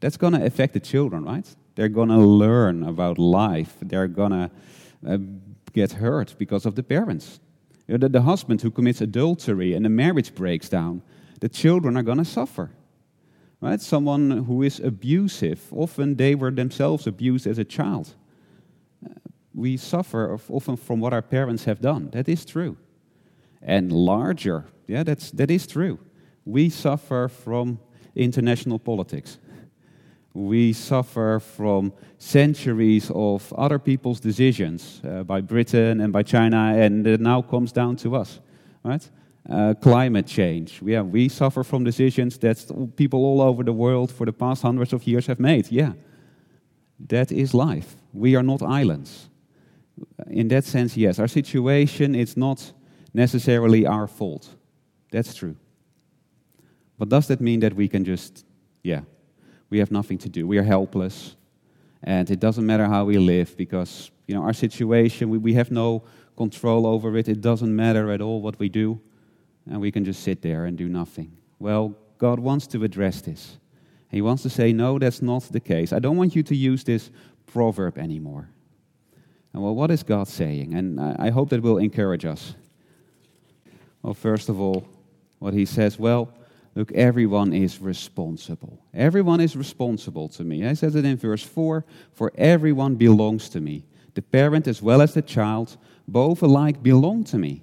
That's 0.00 0.16
going 0.16 0.34
to 0.34 0.44
affect 0.44 0.74
the 0.74 0.80
children, 0.80 1.24
right? 1.24 1.46
They're 1.74 1.88
going 1.88 2.10
to 2.10 2.18
learn 2.18 2.84
about 2.84 3.18
life. 3.18 3.76
They're 3.82 4.08
going 4.08 4.30
to 4.30 4.50
uh, 5.06 5.18
get 5.72 5.92
hurt 5.92 6.34
because 6.38 6.66
of 6.66 6.74
the 6.74 6.82
parents. 6.82 7.40
You 7.88 7.94
know, 7.94 7.98
the, 7.98 8.08
the 8.08 8.22
husband 8.22 8.62
who 8.62 8.70
commits 8.70 9.00
adultery 9.00 9.74
and 9.74 9.84
the 9.84 9.88
marriage 9.88 10.34
breaks 10.34 10.68
down, 10.68 11.02
the 11.40 11.48
children 11.48 11.96
are 11.96 12.02
going 12.02 12.18
to 12.18 12.24
suffer. 12.24 12.70
Right? 13.60 13.80
Someone 13.80 14.44
who 14.44 14.62
is 14.62 14.78
abusive, 14.78 15.60
often 15.72 16.16
they 16.16 16.34
were 16.34 16.50
themselves 16.50 17.06
abused 17.06 17.46
as 17.46 17.58
a 17.58 17.64
child. 17.64 18.14
Uh, 19.04 19.14
we 19.54 19.76
suffer 19.76 20.38
often 20.48 20.76
from 20.76 21.00
what 21.00 21.12
our 21.12 21.22
parents 21.22 21.64
have 21.64 21.80
done. 21.80 22.10
That 22.10 22.28
is 22.28 22.44
true. 22.44 22.76
And 23.64 23.90
larger, 23.90 24.66
yeah, 24.86 25.02
that's, 25.02 25.30
that 25.32 25.50
is 25.50 25.66
true. 25.66 25.98
We 26.44 26.68
suffer 26.68 27.28
from 27.28 27.80
international 28.14 28.78
politics 28.78 29.38
we 30.36 30.72
suffer 30.72 31.38
from 31.38 31.92
centuries 32.18 33.08
of 33.14 33.52
other 33.52 33.78
people's 33.78 34.18
decisions 34.18 35.00
uh, 35.04 35.22
by 35.22 35.40
Britain 35.40 36.00
and 36.00 36.12
by 36.12 36.24
China, 36.24 36.74
and 36.76 37.06
it 37.06 37.20
now 37.20 37.40
comes 37.40 37.70
down 37.70 37.94
to 37.94 38.16
us, 38.16 38.40
right? 38.82 39.08
uh, 39.48 39.74
climate 39.80 40.26
change. 40.26 40.80
Yeah, 40.82 41.02
we 41.02 41.28
suffer 41.28 41.62
from 41.62 41.84
decisions 41.84 42.38
that 42.38 42.58
people 42.96 43.24
all 43.24 43.40
over 43.40 43.62
the 43.62 43.72
world 43.72 44.10
for 44.10 44.24
the 44.24 44.32
past 44.32 44.62
hundreds 44.62 44.92
of 44.92 45.06
years 45.06 45.26
have 45.26 45.38
made. 45.38 45.70
Yeah, 45.70 45.92
that 47.08 47.30
is 47.30 47.54
life. 47.54 47.96
We 48.12 48.36
are 48.36 48.42
not 48.42 48.62
islands. 48.62 49.28
In 50.28 50.48
that 50.48 50.64
sense, 50.64 50.96
yes, 50.96 51.18
our 51.18 51.28
situation 51.28 52.14
is 52.14 52.36
not 52.36 52.72
necessarily 53.14 53.86
our 53.86 54.06
fault. 54.06 54.48
That's 55.10 55.34
true. 55.34 55.56
But 56.98 57.08
does 57.08 57.28
that 57.28 57.40
mean 57.40 57.60
that 57.60 57.74
we 57.74 57.88
can 57.88 58.04
just, 58.04 58.44
yeah, 58.82 59.02
we 59.70 59.78
have 59.78 59.90
nothing 59.90 60.18
to 60.18 60.28
do? 60.28 60.46
We 60.46 60.58
are 60.58 60.62
helpless, 60.62 61.36
and 62.02 62.30
it 62.30 62.40
doesn't 62.40 62.66
matter 62.66 62.84
how 62.84 63.04
we 63.06 63.16
live 63.16 63.56
because, 63.56 64.10
you 64.26 64.34
know, 64.34 64.42
our 64.42 64.52
situation, 64.52 65.30
we, 65.30 65.38
we 65.38 65.54
have 65.54 65.70
no 65.70 66.02
control 66.36 66.86
over 66.86 67.16
it. 67.16 67.28
It 67.28 67.40
doesn't 67.40 67.74
matter 67.74 68.10
at 68.10 68.20
all 68.20 68.42
what 68.42 68.58
we 68.58 68.68
do 68.68 69.00
and 69.66 69.80
we 69.80 69.90
can 69.90 70.04
just 70.04 70.22
sit 70.22 70.42
there 70.42 70.66
and 70.66 70.76
do 70.76 70.88
nothing. 70.88 71.36
Well, 71.58 71.94
God 72.18 72.38
wants 72.38 72.66
to 72.68 72.84
address 72.84 73.20
this. 73.20 73.58
He 74.10 74.20
wants 74.22 74.42
to 74.42 74.50
say, 74.50 74.72
no, 74.72 74.98
that's 74.98 75.22
not 75.22 75.42
the 75.44 75.60
case. 75.60 75.92
I 75.92 75.98
don't 75.98 76.16
want 76.16 76.36
you 76.36 76.42
to 76.44 76.54
use 76.54 76.84
this 76.84 77.10
proverb 77.46 77.98
anymore. 77.98 78.48
And 79.52 79.62
well, 79.62 79.74
what 79.74 79.90
is 79.90 80.02
God 80.02 80.28
saying? 80.28 80.74
And 80.74 81.00
I 81.00 81.30
hope 81.30 81.50
that 81.50 81.62
will 81.62 81.78
encourage 81.78 82.24
us. 82.24 82.54
Well, 84.04 84.12
first 84.12 84.50
of 84.50 84.60
all, 84.60 84.86
what 85.38 85.54
he 85.54 85.64
says, 85.64 85.98
well, 85.98 86.28
look, 86.74 86.92
everyone 86.92 87.54
is 87.54 87.80
responsible. 87.80 88.78
Everyone 88.92 89.40
is 89.40 89.56
responsible 89.56 90.28
to 90.28 90.44
me. 90.44 90.60
He 90.60 90.74
says 90.74 90.94
it 90.94 91.06
in 91.06 91.16
verse 91.16 91.42
4 91.42 91.86
For 92.12 92.30
everyone 92.36 92.96
belongs 92.96 93.48
to 93.48 93.62
me. 93.62 93.86
The 94.12 94.20
parent 94.20 94.68
as 94.68 94.82
well 94.82 95.00
as 95.00 95.14
the 95.14 95.22
child, 95.22 95.78
both 96.06 96.42
alike 96.42 96.82
belong 96.82 97.24
to 97.24 97.38
me 97.38 97.62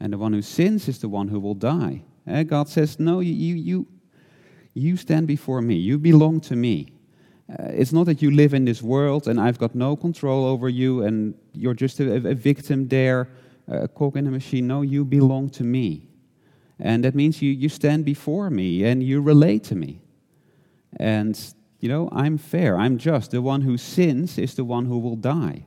and 0.00 0.14
the 0.14 0.18
one 0.18 0.32
who 0.32 0.40
sins 0.40 0.88
is 0.88 0.98
the 0.98 1.10
one 1.10 1.28
who 1.28 1.38
will 1.38 1.54
die. 1.54 2.04
And 2.24 2.48
God 2.48 2.70
says, 2.70 2.98
No, 2.98 3.20
you, 3.20 3.54
you, 3.54 3.86
you 4.72 4.96
stand 4.96 5.26
before 5.26 5.60
me, 5.60 5.74
you 5.74 5.98
belong 5.98 6.40
to 6.40 6.56
me. 6.56 6.94
Uh, 7.50 7.64
it's 7.68 7.92
not 7.92 8.06
that 8.06 8.22
you 8.22 8.30
live 8.30 8.54
in 8.54 8.64
this 8.64 8.80
world 8.80 9.28
and 9.28 9.38
I've 9.38 9.58
got 9.58 9.74
no 9.74 9.94
control 9.94 10.46
over 10.46 10.70
you 10.70 11.02
and 11.02 11.34
you're 11.52 11.74
just 11.74 12.00
a, 12.00 12.14
a 12.14 12.34
victim 12.34 12.88
there, 12.88 13.28
a 13.70 13.88
cog 13.88 14.16
in 14.16 14.26
a 14.26 14.30
machine. 14.30 14.66
No, 14.66 14.82
you 14.82 15.04
belong 15.04 15.48
to 15.50 15.64
me. 15.64 16.08
And 16.78 17.04
that 17.04 17.14
means 17.14 17.40
you, 17.40 17.50
you 17.50 17.68
stand 17.68 18.04
before 18.04 18.50
me 18.50 18.84
and 18.84 19.02
you 19.02 19.20
relate 19.20 19.64
to 19.64 19.74
me. 19.74 20.00
And, 20.96 21.38
you 21.78 21.88
know, 21.88 22.08
I'm 22.12 22.36
fair, 22.38 22.76
I'm 22.76 22.98
just. 22.98 23.30
The 23.30 23.42
one 23.42 23.60
who 23.60 23.76
sins 23.76 24.38
is 24.38 24.54
the 24.54 24.64
one 24.64 24.86
who 24.86 24.98
will 24.98 25.16
die. 25.16 25.66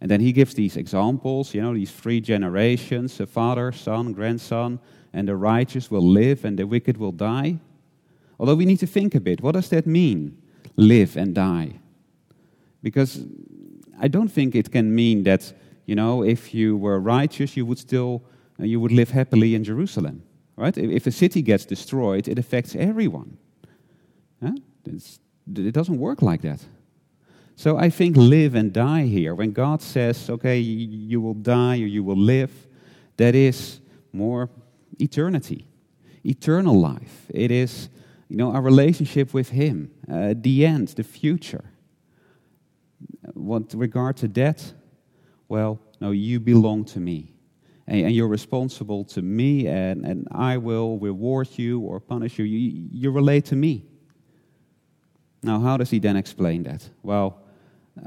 And 0.00 0.10
then 0.10 0.20
he 0.20 0.32
gives 0.32 0.54
these 0.54 0.76
examples, 0.76 1.54
you 1.54 1.62
know, 1.62 1.74
these 1.74 1.92
three 1.92 2.20
generations 2.20 3.20
a 3.20 3.26
father, 3.26 3.70
son, 3.70 4.12
grandson, 4.12 4.80
and 5.12 5.28
the 5.28 5.36
righteous 5.36 5.90
will 5.90 6.06
live 6.06 6.44
and 6.44 6.58
the 6.58 6.66
wicked 6.66 6.96
will 6.96 7.12
die. 7.12 7.58
Although 8.38 8.56
we 8.56 8.66
need 8.66 8.80
to 8.80 8.86
think 8.86 9.14
a 9.14 9.20
bit 9.20 9.40
what 9.40 9.52
does 9.52 9.68
that 9.68 9.86
mean, 9.86 10.36
live 10.76 11.16
and 11.16 11.34
die? 11.34 11.78
Because 12.82 13.24
I 14.00 14.08
don't 14.08 14.28
think 14.28 14.56
it 14.56 14.72
can 14.72 14.92
mean 14.92 15.22
that, 15.22 15.52
you 15.86 15.94
know, 15.94 16.22
if 16.22 16.54
you 16.54 16.76
were 16.76 17.00
righteous, 17.00 17.56
you 17.56 17.66
would 17.66 17.78
still 17.78 18.22
uh, 18.60 18.64
you 18.64 18.80
would 18.80 18.92
live 18.92 19.10
happily 19.10 19.54
in 19.54 19.64
Jerusalem, 19.64 20.22
right? 20.56 20.76
If 20.76 21.06
a 21.06 21.10
city 21.10 21.42
gets 21.42 21.64
destroyed, 21.64 22.28
it 22.28 22.38
affects 22.38 22.74
everyone. 22.76 23.36
It 24.42 25.72
doesn't 25.72 25.98
work 25.98 26.22
like 26.22 26.42
that. 26.42 26.60
So 27.56 27.76
I 27.76 27.90
think 27.90 28.16
live 28.16 28.54
and 28.54 28.72
die 28.72 29.04
here. 29.04 29.34
When 29.34 29.52
God 29.52 29.82
says, 29.82 30.30
okay, 30.30 30.58
you 30.58 31.20
will 31.20 31.34
die 31.34 31.76
or 31.76 31.86
you 31.86 32.02
will 32.02 32.16
live, 32.16 32.50
that 33.16 33.34
is 33.34 33.80
more 34.12 34.48
eternity, 34.98 35.66
eternal 36.24 36.78
life. 36.78 37.26
It 37.28 37.50
is, 37.50 37.88
you 38.28 38.36
know, 38.36 38.52
our 38.52 38.62
relationship 38.62 39.34
with 39.34 39.50
Him, 39.50 39.90
uh, 40.10 40.34
the 40.36 40.66
end, 40.66 40.88
the 40.88 41.04
future. 41.04 41.64
What 43.34 43.74
regard 43.74 44.16
to 44.18 44.28
that? 44.28 44.72
Well, 45.52 45.78
no, 46.00 46.12
you 46.12 46.40
belong 46.40 46.86
to 46.86 46.98
me. 46.98 47.34
And, 47.86 48.10
you're 48.10 48.26
responsible 48.26 49.04
to 49.04 49.20
me, 49.20 49.66
and, 49.66 50.02
and 50.02 50.26
I 50.32 50.56
will 50.56 50.98
reward 50.98 51.46
you 51.58 51.80
or 51.80 52.00
punish 52.00 52.38
you. 52.38 52.46
you. 52.46 52.88
You 52.90 53.10
relate 53.10 53.44
to 53.46 53.56
me. 53.56 53.84
Now, 55.42 55.60
how 55.60 55.76
does 55.76 55.90
he 55.90 55.98
then 55.98 56.16
explain 56.16 56.62
that? 56.62 56.88
Well, 57.02 57.42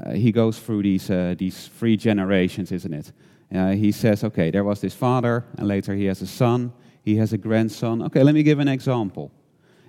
uh, 0.04 0.14
he 0.14 0.32
goes 0.32 0.58
through 0.58 0.82
these, 0.82 1.08
uh, 1.08 1.36
these 1.38 1.68
three 1.68 1.96
generations, 1.96 2.72
isn't 2.72 2.92
it? 2.92 3.12
Uh, 3.54 3.70
he 3.74 3.92
says, 3.92 4.24
okay, 4.24 4.50
there 4.50 4.64
was 4.64 4.80
this 4.80 4.94
father, 4.94 5.44
and 5.56 5.68
later 5.68 5.94
he 5.94 6.06
has 6.06 6.22
a 6.22 6.26
son, 6.26 6.72
he 7.04 7.14
has 7.18 7.32
a 7.32 7.38
grandson. 7.38 8.02
Okay, 8.02 8.24
let 8.24 8.34
me 8.34 8.42
give 8.42 8.58
an 8.58 8.66
example. 8.66 9.30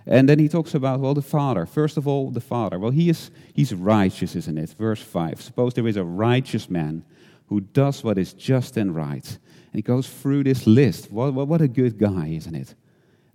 And 0.05 0.29
then 0.29 0.37
he 0.37 0.47
talks 0.47 0.75
about, 0.75 0.99
well, 0.99 1.15
the 1.15 1.23
father. 1.23 1.65
First 1.65 1.97
of 1.97 2.07
all, 2.07 2.29
the 2.29 2.39
father. 2.39 2.77
Well, 2.77 2.91
he 2.91 3.09
is, 3.09 3.31
he's 3.55 3.73
righteous, 3.73 4.35
isn't 4.35 4.59
it? 4.59 4.75
Verse 4.77 5.01
5. 5.01 5.41
Suppose 5.41 5.73
there 5.73 5.87
is 5.87 5.97
a 5.97 6.03
righteous 6.03 6.69
man 6.69 7.03
who 7.47 7.61
does 7.61 8.03
what 8.03 8.17
is 8.17 8.33
just 8.33 8.77
and 8.77 8.95
right. 8.95 9.25
And 9.25 9.75
he 9.75 9.81
goes 9.81 10.07
through 10.07 10.43
this 10.43 10.67
list. 10.67 11.11
What, 11.11 11.33
what, 11.33 11.47
what 11.47 11.61
a 11.61 11.67
good 11.67 11.97
guy, 11.97 12.27
isn't 12.27 12.55
it? 12.55 12.75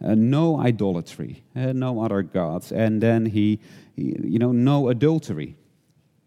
Uh, 0.05 0.15
no 0.15 0.61
idolatry, 0.61 1.45
uh, 1.55 1.73
no 1.73 2.03
other 2.03 2.23
gods. 2.23 2.73
And 2.73 3.01
then 3.01 3.27
he, 3.27 3.61
he, 3.95 4.17
you 4.23 4.39
know, 4.39 4.53
no 4.53 4.89
adultery. 4.89 5.57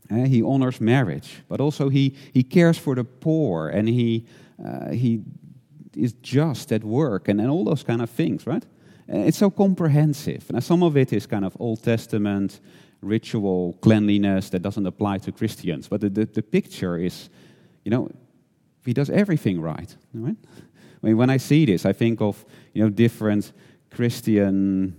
Uh, 0.10 0.26
he 0.26 0.42
honors 0.42 0.80
marriage, 0.80 1.44
but 1.50 1.60
also 1.60 1.90
he, 1.90 2.16
he 2.34 2.44
cares 2.44 2.78
for 2.78 2.96
the 2.96 3.04
poor 3.04 3.70
and 3.70 3.90
he, 3.90 4.26
uh, 4.64 4.92
he 4.92 5.22
is 5.96 6.14
just 6.22 6.72
at 6.72 6.84
work 6.84 7.28
and, 7.28 7.42
and 7.42 7.50
all 7.50 7.64
those 7.64 7.84
kind 7.84 8.02
of 8.02 8.10
things, 8.10 8.46
right? 8.46 8.64
Uh, 9.12 9.18
it's 9.18 9.38
so 9.38 9.50
comprehensive. 9.50 10.52
Now, 10.52 10.60
some 10.60 10.84
of 10.84 10.96
it 10.96 11.12
is 11.12 11.26
kind 11.26 11.44
of 11.44 11.58
Old 11.60 11.84
Testament 11.84 12.60
ritual 13.02 13.74
cleanliness 13.82 14.50
that 14.50 14.62
doesn't 14.62 14.86
apply 14.86 15.20
to 15.20 15.32
Christians, 15.32 15.88
but 15.88 16.02
the, 16.02 16.10
the, 16.10 16.26
the 16.26 16.42
picture 16.42 16.98
is, 16.98 17.30
you 17.86 17.92
know, 17.92 18.10
he 18.86 18.94
does 18.94 19.10
everything 19.10 19.62
right, 19.62 19.96
right? 20.14 20.36
I 21.02 21.08
mean, 21.08 21.18
when 21.18 21.30
I 21.30 21.38
see 21.38 21.66
this, 21.66 21.86
I 21.86 21.94
think 21.94 22.20
of, 22.20 22.44
you 22.74 22.84
know, 22.84 22.90
different 22.90 23.54
Christian 23.90 24.96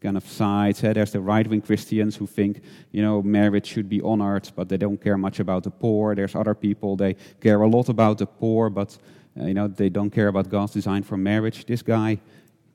kind 0.00 0.16
of 0.16 0.28
sides. 0.28 0.80
There's 0.82 1.12
the 1.12 1.20
right-wing 1.20 1.62
Christians 1.62 2.16
who 2.16 2.26
think, 2.26 2.60
you 2.92 3.02
know, 3.02 3.22
marriage 3.22 3.66
should 3.66 3.88
be 3.88 4.02
honored, 4.02 4.50
but 4.54 4.68
they 4.68 4.76
don't 4.76 5.00
care 5.00 5.16
much 5.16 5.40
about 5.40 5.62
the 5.62 5.70
poor. 5.70 6.14
There's 6.14 6.34
other 6.34 6.54
people, 6.54 6.96
they 6.96 7.14
care 7.40 7.62
a 7.62 7.68
lot 7.68 7.88
about 7.88 8.18
the 8.18 8.26
poor, 8.26 8.68
but, 8.68 8.98
uh, 9.40 9.46
you 9.46 9.54
know, 9.54 9.68
they 9.68 9.88
don't 9.88 10.10
care 10.10 10.28
about 10.28 10.50
God's 10.50 10.72
design 10.72 11.02
for 11.04 11.16
marriage. 11.16 11.64
This 11.64 11.82
guy 11.82 12.20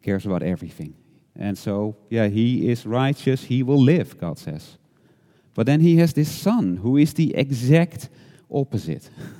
cares 0.02 0.26
about 0.26 0.42
everything. 0.42 0.96
And 1.36 1.58
so, 1.58 1.96
yeah, 2.10 2.28
he 2.28 2.72
is 2.72 2.86
righteous, 2.86 3.44
he 3.44 3.62
will 3.62 3.82
live, 3.82 4.18
God 4.18 4.40
says. 4.40 4.78
But 5.54 5.66
then 5.66 5.82
he 5.82 5.98
has 5.98 6.14
this 6.14 6.32
son 6.32 6.78
who 6.78 6.98
is 6.98 7.14
the 7.14 7.36
exact 7.36 8.10
opposite. 8.50 9.10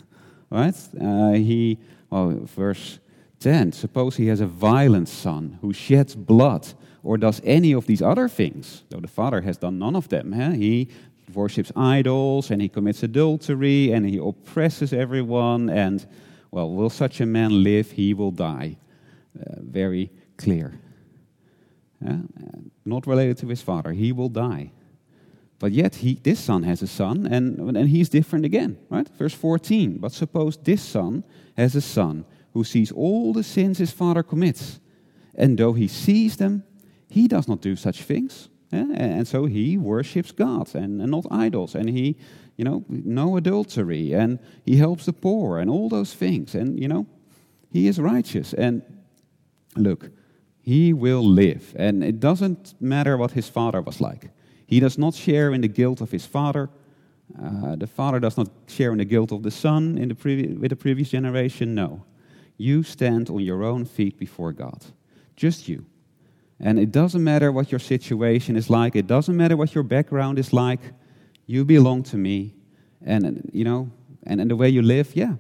right? 0.50 0.76
Uh, 1.00 1.32
he, 1.34 1.78
well, 2.10 2.40
verse 2.44 3.00
10 3.40 3.72
suppose 3.72 4.18
he 4.18 4.28
has 4.28 4.42
a 4.42 4.46
violent 4.46 5.08
son 5.08 5.58
who 5.62 5.74
sheds 5.74 6.16
blood 6.16 6.68
or 7.04 7.18
does 7.18 7.42
any 7.44 7.72
of 7.72 7.86
these 7.86 8.02
other 8.02 8.28
things, 8.28 8.84
though 8.90 9.00
the 9.00 9.08
father 9.08 9.42
has 9.42 9.58
done 9.58 9.80
none 9.80 9.96
of 9.96 10.10
them. 10.10 10.34
Eh? 10.34 10.56
He 10.56 10.88
worships 11.34 11.72
idols 11.76 12.52
and 12.52 12.62
he 12.62 12.68
commits 12.68 13.04
adultery 13.04 13.92
and 13.92 14.06
he 14.06 14.18
oppresses 14.18 14.92
everyone. 14.92 15.70
And, 15.70 16.06
well, 16.52 16.70
will 16.70 16.90
such 16.90 17.22
a 17.22 17.26
man 17.26 17.64
live? 17.64 17.92
He 17.92 18.14
will 18.14 18.32
die. 18.32 18.78
Uh, 19.40 19.56
very 19.60 20.12
clear. 20.38 20.80
Not 22.86 23.08
related 23.08 23.38
to 23.40 23.48
his 23.48 23.62
father. 23.62 23.92
He 23.92 24.12
will 24.12 24.30
die. 24.30 24.72
But 25.60 25.74
yet, 25.74 25.96
he, 25.96 26.16
this 26.16 26.40
son 26.40 26.64
has 26.64 26.82
a 26.82 26.88
son, 26.88 27.28
and, 27.28 27.76
and 27.76 27.90
he's 27.90 28.10
different 28.10 28.46
again, 28.46 28.78
right? 28.90 29.08
Verse 29.18 29.34
14. 29.34 29.98
But 29.98 30.14
suppose 30.14 30.58
this 30.58 30.82
son 30.82 31.26
has 31.58 31.76
a 31.76 31.82
son 31.82 32.26
who 32.54 32.64
sees 32.64 32.92
all 32.92 33.34
the 33.34 33.44
sins 33.44 33.78
his 33.78 33.92
father 33.92 34.24
commits, 34.24 34.80
and 35.36 35.58
though 35.58 35.74
he 35.74 35.88
sees 35.88 36.38
them, 36.38 36.64
he 37.10 37.28
does 37.28 37.48
not 37.48 37.62
do 37.62 37.76
such 37.76 38.04
things. 38.04 38.50
Eh? 38.72 38.86
And 38.94 39.28
so 39.28 39.46
he 39.46 39.78
worships 39.78 40.32
God 40.32 40.74
and, 40.76 41.02
and 41.02 41.12
not 41.12 41.26
idols. 41.32 41.76
And 41.76 41.90
he, 41.90 42.18
you 42.56 42.66
know, 42.66 42.86
no 42.88 43.38
adultery. 43.38 44.14
And 44.14 44.40
he 44.66 44.78
helps 44.78 45.06
the 45.06 45.14
poor 45.14 45.58
and 45.58 45.70
all 45.70 45.90
those 45.90 46.14
things. 46.14 46.56
And, 46.56 46.80
you 46.80 46.88
know, 46.88 47.08
he 47.72 47.88
is 47.88 48.00
righteous. 48.00 48.54
And 48.54 48.84
look, 49.76 50.10
he 50.62 50.94
will 50.94 51.24
live. 51.24 51.74
And 51.78 52.04
it 52.04 52.20
doesn't 52.20 52.76
matter 52.80 53.18
what 53.18 53.32
his 53.32 53.50
father 53.50 53.82
was 53.82 54.00
like. 54.00 54.30
He 54.70 54.80
does 54.80 55.00
not 55.00 55.16
share 55.16 55.52
in 55.52 55.62
the 55.62 55.68
guilt 55.68 56.00
of 56.00 56.12
his 56.12 56.28
father. 56.28 56.70
Uh, 57.44 57.76
the 57.76 57.88
father 57.88 58.20
does 58.20 58.38
not 58.38 58.50
share 58.68 58.92
in 58.92 59.00
the 59.00 59.06
guilt 59.06 59.32
of 59.32 59.42
the 59.42 59.50
son 59.50 59.98
in 59.98 60.10
the 60.10 60.14
previ- 60.14 60.60
with 60.60 60.70
the 60.70 60.76
previous 60.76 61.10
generation. 61.10 61.74
No. 61.74 62.06
You 62.56 62.84
stand 62.84 63.32
on 63.32 63.40
your 63.40 63.64
own 63.64 63.86
feet 63.86 64.20
before 64.20 64.54
God. 64.54 64.86
Just 65.36 65.68
you. 65.68 65.88
And 66.60 66.78
it 66.78 66.92
doesn't 66.92 67.24
matter 67.24 67.52
what 67.52 67.72
your 67.72 67.80
situation 67.80 68.56
is 68.56 68.70
like, 68.70 68.96
it 68.96 69.08
doesn't 69.08 69.36
matter 69.36 69.58
what 69.58 69.74
your 69.74 69.84
background 69.84 70.38
is 70.38 70.54
like. 70.54 70.82
You 71.48 71.66
belong 71.66 72.04
to 72.04 72.18
me. 72.18 72.54
And, 73.04 73.50
you 73.52 73.64
know, 73.64 73.90
and, 74.28 74.40
and 74.40 74.52
the 74.52 74.56
way 74.56 74.70
you 74.70 74.84
live, 74.84 75.16
yeah, 75.16 75.34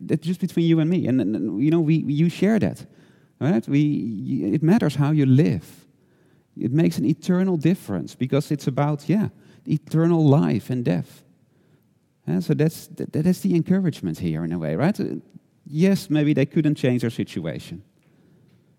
that's 0.00 0.26
just 0.26 0.40
between 0.40 0.64
you 0.64 0.80
and 0.80 0.88
me. 0.88 1.06
And, 1.06 1.20
and 1.20 1.62
you 1.62 1.70
know, 1.70 1.80
we, 1.80 1.96
you 1.96 2.30
share 2.30 2.58
that. 2.60 2.86
Right? 3.40 3.68
We, 3.68 4.52
it 4.54 4.62
matters 4.62 4.94
how 4.94 5.10
you 5.10 5.26
live. 5.26 5.84
It 6.60 6.72
makes 6.72 6.98
an 6.98 7.04
eternal 7.04 7.56
difference 7.56 8.14
because 8.14 8.50
it's 8.50 8.66
about, 8.66 9.08
yeah, 9.08 9.28
eternal 9.66 10.24
life 10.24 10.70
and 10.70 10.84
death. 10.84 11.22
And 12.26 12.44
so 12.44 12.54
that's, 12.54 12.88
that, 12.88 13.12
that's 13.12 13.40
the 13.40 13.54
encouragement 13.54 14.18
here 14.18 14.44
in 14.44 14.52
a 14.52 14.58
way, 14.58 14.76
right? 14.76 14.98
Yes, 15.66 16.10
maybe 16.10 16.34
they 16.34 16.46
couldn't 16.46 16.74
change 16.74 17.00
their 17.00 17.10
situation. 17.10 17.82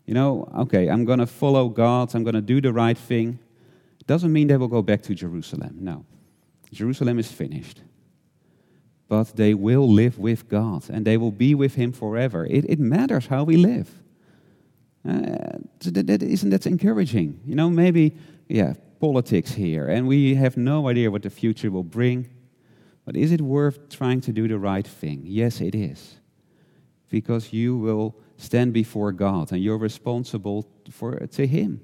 You 0.06 0.14
know, 0.14 0.52
okay, 0.58 0.90
I'm 0.90 1.06
going 1.06 1.20
to 1.20 1.28
follow 1.28 1.70
God, 1.70 2.16
I'm 2.16 2.24
going 2.24 2.36
to 2.36 2.42
do 2.42 2.62
the 2.62 2.74
right 2.74 2.98
thing. 2.98 3.40
Doesn't 4.08 4.34
mean 4.34 4.48
they 4.48 4.58
will 4.58 4.68
go 4.68 4.82
back 4.82 5.04
to 5.04 5.14
Jerusalem. 5.14 5.78
No. 5.80 6.06
Jerusalem 6.72 7.20
is 7.20 7.32
finished. 7.32 7.82
But 9.08 9.36
they 9.36 9.54
will 9.54 9.88
live 9.88 10.18
with 10.20 10.50
God 10.50 10.90
and 10.90 11.06
they 11.06 11.18
will 11.18 11.32
be 11.32 11.56
with 11.56 11.76
Him 11.76 11.92
forever. 11.92 12.46
It, 12.46 12.66
it 12.70 12.80
matters 12.80 13.28
how 13.28 13.44
we 13.44 13.58
live. 13.58 13.90
Uh, 15.10 15.58
that, 15.80 16.08
that, 16.08 16.24
isn't 16.24 16.50
that 16.50 16.68
encouraging? 16.68 17.40
You 17.46 17.56
know, 17.56 17.70
maybe, 17.70 18.16
yeah, 18.48 18.74
politics 19.00 19.52
here, 19.52 19.88
and 19.88 20.08
we 20.08 20.36
have 20.36 20.58
no 20.58 20.88
idea 20.88 21.10
what 21.10 21.24
the 21.24 21.30
future 21.30 21.72
will 21.72 21.84
bring. 21.84 22.30
But 23.06 23.16
is 23.16 23.32
it 23.32 23.42
worth 23.42 23.90
trying 23.90 24.22
to 24.22 24.32
do 24.32 24.48
the 24.48 24.60
right 24.60 24.86
thing? 24.86 25.22
Yes, 25.26 25.62
it 25.62 25.74
is. 25.74 26.18
Because 27.10 27.52
you 27.52 27.76
will 27.76 28.16
stand 28.38 28.72
before 28.74 29.12
God 29.12 29.52
and 29.52 29.64
you're 29.64 29.80
responsible 29.80 30.70
for, 30.92 31.16
to 31.18 31.48
Him. 31.48 31.82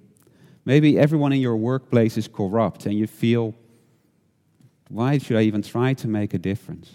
Maybe 0.65 0.99
everyone 0.99 1.33
in 1.33 1.41
your 1.41 1.57
workplace 1.57 2.17
is 2.17 2.27
corrupt 2.27 2.85
and 2.85 2.95
you 2.95 3.07
feel, 3.07 3.55
why 4.89 5.17
should 5.17 5.37
I 5.37 5.41
even 5.41 5.61
try 5.61 5.93
to 5.95 6.07
make 6.07 6.33
a 6.33 6.37
difference? 6.37 6.93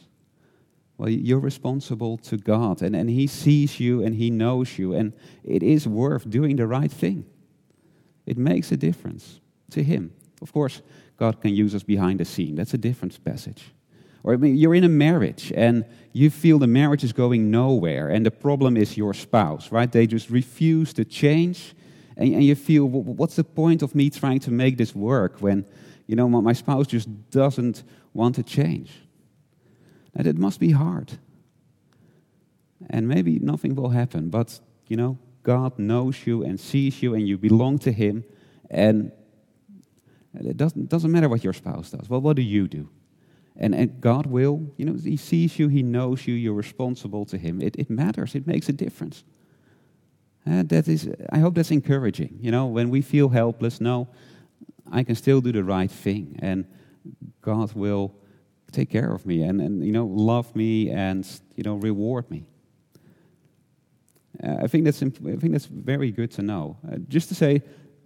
Well, 1.00 1.08
you're 1.08 1.40
responsible 1.40 2.18
to 2.18 2.36
God 2.36 2.82
and, 2.82 2.94
and 2.94 3.08
He 3.08 3.26
sees 3.26 3.80
you 3.80 4.04
and 4.04 4.14
He 4.14 4.28
knows 4.28 4.78
you, 4.78 4.92
and 4.92 5.14
it 5.42 5.62
is 5.62 5.88
worth 5.88 6.28
doing 6.28 6.56
the 6.56 6.66
right 6.66 6.92
thing. 6.92 7.24
It 8.26 8.36
makes 8.36 8.70
a 8.70 8.76
difference 8.76 9.40
to 9.70 9.82
Him. 9.82 10.12
Of 10.42 10.52
course, 10.52 10.82
God 11.16 11.40
can 11.40 11.54
use 11.54 11.74
us 11.74 11.82
behind 11.82 12.20
the 12.20 12.26
scene. 12.26 12.54
That's 12.54 12.74
a 12.74 12.78
different 12.78 13.24
passage. 13.24 13.72
Or 14.22 14.34
I 14.34 14.36
mean, 14.36 14.56
you're 14.56 14.74
in 14.74 14.84
a 14.84 14.90
marriage 14.90 15.50
and 15.56 15.86
you 16.12 16.28
feel 16.28 16.58
the 16.58 16.66
marriage 16.66 17.02
is 17.02 17.14
going 17.14 17.50
nowhere, 17.50 18.10
and 18.10 18.26
the 18.26 18.30
problem 18.30 18.76
is 18.76 18.98
your 18.98 19.14
spouse, 19.14 19.72
right? 19.72 19.90
They 19.90 20.06
just 20.06 20.28
refuse 20.28 20.92
to 20.92 21.06
change 21.06 21.74
and, 22.18 22.34
and 22.34 22.44
you 22.44 22.54
feel, 22.54 22.84
what's 22.84 23.36
the 23.36 23.44
point 23.44 23.80
of 23.80 23.94
me 23.94 24.10
trying 24.10 24.40
to 24.40 24.50
make 24.50 24.76
this 24.76 24.94
work 24.94 25.40
when, 25.40 25.64
you 26.06 26.14
know, 26.14 26.28
my 26.28 26.52
spouse 26.52 26.88
just 26.88 27.08
doesn't 27.30 27.84
want 28.12 28.34
to 28.34 28.42
change? 28.42 28.92
And 30.14 30.26
it 30.26 30.36
must 30.36 30.60
be 30.60 30.72
hard. 30.72 31.18
And 32.88 33.06
maybe 33.06 33.38
nothing 33.38 33.74
will 33.74 33.90
happen, 33.90 34.30
but, 34.30 34.58
you 34.88 34.96
know, 34.96 35.18
God 35.42 35.78
knows 35.78 36.26
you 36.26 36.42
and 36.42 36.58
sees 36.58 37.02
you 37.02 37.14
and 37.14 37.26
you 37.28 37.38
belong 37.38 37.78
to 37.80 37.92
Him. 37.92 38.24
And 38.70 39.12
it 40.34 40.56
doesn't, 40.56 40.88
doesn't 40.88 41.10
matter 41.10 41.28
what 41.28 41.44
your 41.44 41.52
spouse 41.52 41.90
does. 41.90 42.08
Well, 42.08 42.20
what 42.20 42.36
do 42.36 42.42
you 42.42 42.68
do? 42.68 42.88
And, 43.56 43.74
and 43.74 44.00
God 44.00 44.26
will, 44.26 44.72
you 44.76 44.86
know, 44.86 44.94
He 44.94 45.16
sees 45.16 45.58
you, 45.58 45.68
He 45.68 45.82
knows 45.82 46.26
you, 46.26 46.34
you're 46.34 46.54
responsible 46.54 47.26
to 47.26 47.38
Him. 47.38 47.60
It, 47.60 47.76
it 47.76 47.90
matters, 47.90 48.34
it 48.34 48.46
makes 48.46 48.68
a 48.68 48.72
difference. 48.72 49.24
Uh, 50.46 50.62
that 50.66 50.88
is, 50.88 51.08
I 51.30 51.38
hope 51.38 51.54
that's 51.54 51.70
encouraging. 51.70 52.38
You 52.40 52.50
know, 52.50 52.66
when 52.66 52.88
we 52.88 53.02
feel 53.02 53.28
helpless, 53.28 53.80
no, 53.80 54.08
I 54.90 55.04
can 55.04 55.14
still 55.14 55.40
do 55.40 55.52
the 55.52 55.62
right 55.62 55.90
thing, 55.90 56.38
and 56.40 56.64
God 57.42 57.74
will 57.74 58.14
take 58.70 58.90
care 58.90 59.12
of 59.12 59.26
me 59.26 59.42
and, 59.42 59.60
and 59.60 59.84
you 59.84 59.92
know 59.92 60.06
love 60.06 60.54
me 60.54 60.90
and 60.90 61.26
you 61.56 61.62
know 61.62 61.76
reward 61.76 62.30
me. 62.30 62.44
Uh, 64.42 64.56
I 64.62 64.66
think 64.68 64.84
that's 64.84 65.02
imp- 65.02 65.26
I 65.26 65.36
think 65.36 65.52
that's 65.52 65.66
very 65.66 66.10
good 66.10 66.30
to 66.32 66.42
know. 66.42 66.76
Uh, 66.90 66.96
just 67.08 67.28
to 67.28 67.34
say, 67.34 67.62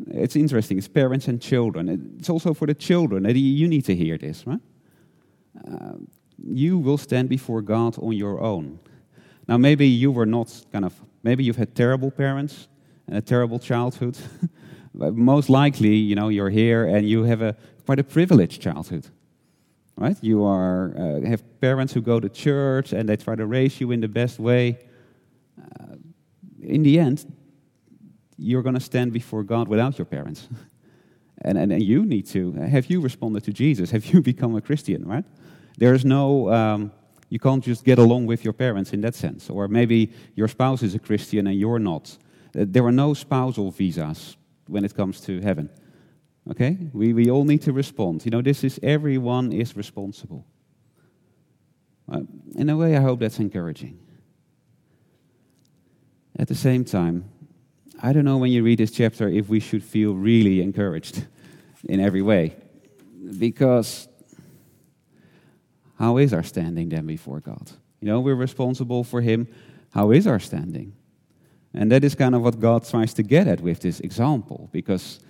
it's 0.08 0.36
interesting. 0.36 0.78
It's 0.78 0.88
parents 0.88 1.28
and 1.28 1.40
children. 1.40 2.16
It's 2.18 2.30
also 2.30 2.54
for 2.54 2.66
the 2.66 2.74
children. 2.74 3.22
that 3.22 3.36
You 3.36 3.68
need 3.68 3.84
to 3.84 3.94
hear 3.94 4.18
this, 4.18 4.46
right? 4.46 4.60
Uh, 5.70 5.92
you 6.42 6.78
will 6.78 6.98
stand 6.98 7.28
before 7.28 7.62
God 7.62 7.96
on 7.98 8.12
your 8.12 8.40
own. 8.40 8.80
Now, 9.46 9.58
maybe 9.58 9.86
you 9.86 10.10
were 10.10 10.26
not 10.26 10.64
kind 10.72 10.84
of 10.84 10.94
Maybe 11.24 11.42
you've 11.42 11.56
had 11.56 11.74
terrible 11.74 12.10
parents 12.10 12.68
and 13.08 13.16
a 13.16 13.22
terrible 13.22 13.58
childhood. 13.58 14.16
but 14.94 15.14
most 15.16 15.48
likely, 15.48 15.96
you 15.96 16.14
know, 16.14 16.28
you're 16.28 16.50
here 16.50 16.84
and 16.84 17.08
you 17.08 17.24
have 17.24 17.40
a 17.40 17.56
quite 17.86 17.98
a 17.98 18.04
privileged 18.04 18.60
childhood. 18.60 19.06
Right? 19.96 20.16
You 20.20 20.44
are 20.44 20.92
uh, 20.96 21.28
have 21.28 21.42
parents 21.60 21.92
who 21.92 22.00
go 22.00 22.18
to 22.18 22.28
church 22.28 22.92
and 22.92 23.08
they 23.08 23.16
try 23.16 23.36
to 23.36 23.46
raise 23.46 23.80
you 23.80 23.92
in 23.92 24.00
the 24.00 24.08
best 24.08 24.38
way. 24.38 24.78
Uh, 25.58 25.94
in 26.60 26.82
the 26.82 26.98
end, 26.98 27.32
you're 28.36 28.62
going 28.62 28.74
to 28.74 28.80
stand 28.80 29.12
before 29.12 29.44
God 29.44 29.68
without 29.68 29.96
your 29.96 30.06
parents. 30.06 30.48
and, 31.42 31.56
and, 31.56 31.72
and 31.72 31.82
you 31.82 32.04
need 32.04 32.26
to. 32.26 32.52
Have 32.52 32.90
you 32.90 33.00
responded 33.00 33.44
to 33.44 33.52
Jesus? 33.52 33.92
Have 33.92 34.06
you 34.06 34.20
become 34.32 34.56
a 34.56 34.60
Christian, 34.60 35.04
right? 35.06 35.24
There's 35.78 36.04
no 36.04 36.52
um, 36.52 36.92
you 37.34 37.40
can't 37.40 37.64
just 37.64 37.84
get 37.84 37.98
along 37.98 38.26
with 38.26 38.44
your 38.44 38.52
parents 38.52 38.92
in 38.92 39.00
that 39.00 39.14
sense. 39.14 39.50
Or 39.50 39.66
maybe 39.66 40.12
your 40.36 40.48
spouse 40.48 40.84
is 40.84 40.94
a 40.94 41.00
Christian 41.00 41.46
and 41.46 41.58
you're 41.58 41.80
not. 41.80 42.16
Uh, 42.56 42.64
there 42.68 42.84
are 42.84 42.92
no 42.92 43.12
spousal 43.14 43.72
visas 43.72 44.36
when 44.68 44.84
it 44.84 44.94
comes 44.94 45.20
to 45.22 45.40
heaven. 45.40 45.68
Okay? 46.50 46.78
We, 46.92 47.12
we 47.12 47.30
all 47.30 47.44
need 47.44 47.62
to 47.62 47.72
respond. 47.72 48.24
You 48.24 48.30
know, 48.30 48.42
this 48.42 48.64
is 48.64 48.78
everyone 48.82 49.52
is 49.52 49.76
responsible. 49.76 50.46
Uh, 52.10 52.20
in 52.54 52.68
a 52.68 52.76
way, 52.76 52.96
I 52.96 53.00
hope 53.00 53.20
that's 53.20 53.38
encouraging. 53.38 53.98
At 56.38 56.48
the 56.48 56.54
same 56.54 56.84
time, 56.84 57.24
I 58.02 58.12
don't 58.12 58.24
know 58.24 58.36
when 58.36 58.50
you 58.50 58.62
read 58.62 58.78
this 58.78 58.90
chapter 58.90 59.28
if 59.28 59.48
we 59.48 59.60
should 59.60 59.82
feel 59.82 60.14
really 60.14 60.60
encouraged 60.60 61.26
in 61.84 62.00
every 62.00 62.22
way. 62.22 62.56
Because 63.38 64.08
how 65.98 66.18
is 66.18 66.34
our 66.34 66.42
standing 66.42 66.88
then 66.88 67.06
before 67.06 67.40
God? 67.40 67.70
You 68.00 68.08
know, 68.08 68.20
we're 68.20 68.34
responsible 68.34 69.04
for 69.04 69.20
Him. 69.20 69.48
How 69.92 70.10
is 70.10 70.26
our 70.26 70.40
standing? 70.40 70.94
And 71.72 71.90
that 71.90 72.04
is 72.04 72.14
kind 72.14 72.34
of 72.34 72.42
what 72.42 72.60
God 72.60 72.84
tries 72.84 73.14
to 73.14 73.22
get 73.22 73.46
at 73.46 73.60
with 73.60 73.80
this 73.80 74.00
example, 74.00 74.68
because, 74.72 75.20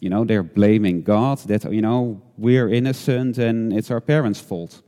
you 0.00 0.08
know, 0.08 0.24
they're 0.24 0.42
blaming 0.42 1.02
God 1.02 1.38
that, 1.40 1.70
you 1.72 1.82
know, 1.82 2.22
we're 2.36 2.68
innocent 2.68 3.38
and 3.38 3.72
it's 3.72 3.90
our 3.90 4.00
parents' 4.00 4.40
fault. 4.40 4.82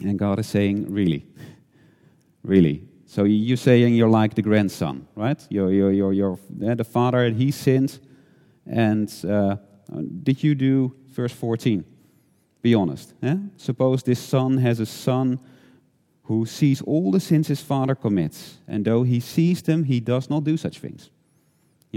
And 0.00 0.18
God 0.18 0.38
is 0.38 0.46
saying, 0.46 0.92
really? 0.92 1.26
Really? 2.42 2.88
So 3.06 3.24
you're 3.24 3.56
saying 3.56 3.94
you're 3.94 4.08
like 4.08 4.34
the 4.34 4.42
grandson, 4.42 5.06
right? 5.14 5.40
You're, 5.50 5.72
you're, 5.72 5.92
you're, 5.92 6.12
you're 6.12 6.38
the 6.74 6.84
father, 6.84 7.30
he 7.30 7.50
sinned. 7.50 7.98
And 8.66 9.12
uh, 9.24 9.56
did 10.22 10.42
you 10.42 10.54
do 10.54 10.94
verse 11.08 11.32
14? 11.32 11.84
Be 12.62 12.74
honest. 12.74 13.14
Eh? 13.22 13.36
Suppose 13.56 14.02
this 14.02 14.18
son 14.18 14.58
has 14.58 14.80
a 14.80 14.86
son 14.86 15.38
who 16.24 16.46
sees 16.46 16.82
all 16.82 17.10
the 17.10 17.20
sins 17.20 17.48
his 17.48 17.62
father 17.62 17.94
commits, 17.94 18.58
and 18.66 18.84
though 18.84 19.04
he 19.04 19.20
sees 19.20 19.62
them, 19.62 19.84
he 19.84 20.00
does 20.00 20.28
not 20.28 20.42
do 20.42 20.56
such 20.56 20.80
things. 20.80 21.10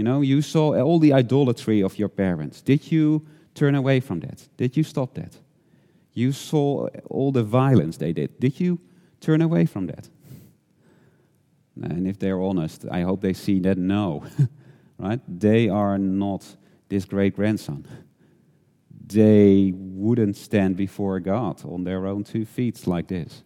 You 0.00 0.04
know, 0.04 0.22
you 0.22 0.40
saw 0.40 0.80
all 0.80 0.98
the 0.98 1.12
idolatry 1.12 1.82
of 1.82 1.98
your 1.98 2.08
parents. 2.08 2.62
Did 2.62 2.90
you 2.90 3.26
turn 3.54 3.74
away 3.74 4.00
from 4.00 4.20
that? 4.20 4.48
Did 4.56 4.74
you 4.74 4.82
stop 4.82 5.12
that? 5.12 5.36
You 6.14 6.32
saw 6.32 6.88
all 7.10 7.32
the 7.32 7.42
violence 7.42 7.98
they 7.98 8.14
did. 8.14 8.40
Did 8.40 8.58
you 8.58 8.80
turn 9.20 9.42
away 9.42 9.66
from 9.66 9.88
that? 9.88 10.08
And 11.82 12.08
if 12.08 12.18
they're 12.18 12.40
honest, 12.40 12.86
I 12.90 13.02
hope 13.02 13.20
they 13.20 13.34
see 13.34 13.60
that 13.60 13.76
no, 13.76 14.24
right? 14.98 15.20
They 15.28 15.68
are 15.68 15.98
not 15.98 16.56
this 16.88 17.04
great 17.04 17.36
grandson 17.36 17.86
they 19.06 19.74
wouldn't 19.76 20.36
stand 20.38 20.78
before 20.78 21.20
God 21.20 21.62
on 21.66 21.84
their 21.84 22.06
own 22.06 22.24
two 22.24 22.46
feet 22.46 22.86
like 22.86 23.08
this. 23.08 23.42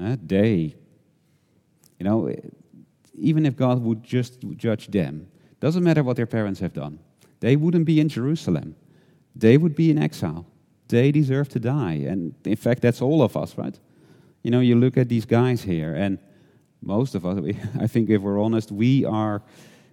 Uh, 0.00 0.16
they, 0.24 0.76
you 1.98 2.04
know, 2.04 2.32
even 3.14 3.46
if 3.46 3.56
God 3.56 3.82
would 3.82 4.04
just 4.04 4.38
judge 4.56 4.86
them, 4.92 5.29
doesn't 5.60 5.84
matter 5.84 6.02
what 6.02 6.16
their 6.16 6.26
parents 6.26 6.60
have 6.60 6.72
done, 6.72 6.98
they 7.40 7.56
wouldn't 7.56 7.84
be 7.84 8.00
in 8.00 8.08
Jerusalem. 8.08 8.76
They 9.36 9.56
would 9.56 9.74
be 9.74 9.90
in 9.90 9.98
exile. 9.98 10.46
They 10.88 11.12
deserve 11.12 11.48
to 11.50 11.60
die. 11.60 12.04
And 12.08 12.34
in 12.44 12.56
fact, 12.56 12.82
that's 12.82 13.00
all 13.00 13.22
of 13.22 13.36
us, 13.36 13.56
right? 13.56 13.78
You 14.42 14.50
know, 14.50 14.60
you 14.60 14.74
look 14.74 14.96
at 14.96 15.08
these 15.08 15.24
guys 15.24 15.62
here, 15.62 15.94
and 15.94 16.18
most 16.82 17.14
of 17.14 17.24
us, 17.24 17.38
I 17.80 17.86
think 17.86 18.10
if 18.10 18.22
we're 18.22 18.42
honest, 18.42 18.72
we 18.72 19.04
are, 19.04 19.42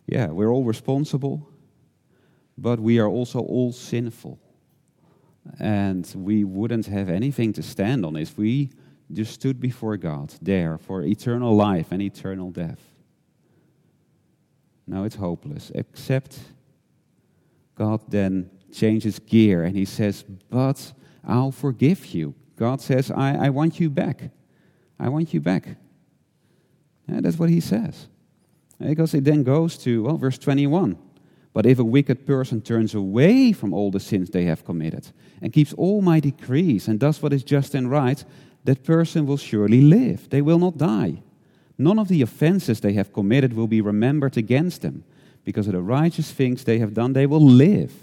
yeah, 0.08 0.28
we're 0.28 0.52
all 0.52 0.64
responsible, 0.64 1.48
but 2.58 2.80
we 2.80 3.00
are 3.00 3.08
also 3.08 3.40
all 3.40 3.72
sinful. 3.72 4.40
And 5.60 6.12
we 6.16 6.44
wouldn't 6.44 6.88
have 6.88 7.10
anything 7.10 7.54
to 7.54 7.64
stand 7.64 8.06
on 8.06 8.16
if 8.18 8.38
we 8.38 8.72
just 9.14 9.34
stood 9.34 9.60
before 9.62 9.96
God 9.96 10.34
there 10.42 10.78
for 10.78 11.04
eternal 11.04 11.56
life 11.56 11.92
and 11.92 12.02
eternal 12.02 12.52
death. 12.52 12.82
Now 14.88 15.04
it's 15.04 15.16
hopeless, 15.16 15.72
except 15.76 16.40
God 17.76 18.02
then 18.10 18.50
changes 18.72 19.20
gear 19.20 19.64
and 19.64 19.76
he 19.76 19.86
says, 19.86 20.24
But 20.50 20.94
I'll 21.26 21.52
forgive 21.52 22.08
you. 22.08 22.34
God 22.56 22.82
says, 22.82 23.12
I, 23.12 23.48
I 23.48 23.50
want 23.50 23.80
you 23.80 23.90
back. 23.90 24.32
I 25.00 25.10
want 25.10 25.34
you 25.34 25.42
back. 25.42 25.68
And 27.08 27.24
that's 27.24 27.38
what 27.38 27.50
he 27.50 27.60
says. 27.60 28.08
Because 28.80 29.14
it 29.14 29.24
then 29.24 29.44
goes 29.44 29.78
to, 29.80 30.04
well, 30.04 30.18
verse 30.18 30.38
21. 30.38 30.98
But 31.54 31.66
if 31.66 31.80
a 31.80 31.84
wicked 31.84 32.26
person 32.26 32.62
turns 32.62 32.94
away 32.94 33.52
from 33.52 33.74
all 33.74 33.90
the 33.90 34.00
sins 34.00 34.30
they 34.30 34.46
have 34.46 34.64
committed 34.64 35.08
and 35.42 35.52
keeps 35.52 35.74
all 35.74 36.02
my 36.02 36.20
decrees 36.20 36.88
and 36.88 37.00
does 37.00 37.22
what 37.22 37.34
is 37.34 37.44
just 37.44 37.74
and 37.74 37.90
right, 37.90 38.24
that 38.66 38.84
person 38.84 39.26
will 39.26 39.38
surely 39.38 39.82
live. 39.82 40.30
They 40.30 40.42
will 40.42 40.60
not 40.60 40.78
die. 40.78 41.24
None 41.78 42.00
of 42.00 42.08
the 42.08 42.22
offenses 42.22 42.80
they 42.80 42.94
have 42.94 43.14
committed 43.14 43.54
will 43.54 43.68
be 43.68 43.82
remembered 43.82 44.38
against 44.38 44.82
them. 44.82 45.04
Because 45.44 45.68
of 45.68 45.74
the 45.74 45.82
righteous 45.82 46.32
things 46.32 46.64
they 46.64 46.80
have 46.80 46.94
done, 46.94 47.14
they 47.14 47.26
will 47.26 47.46
live. 47.46 47.94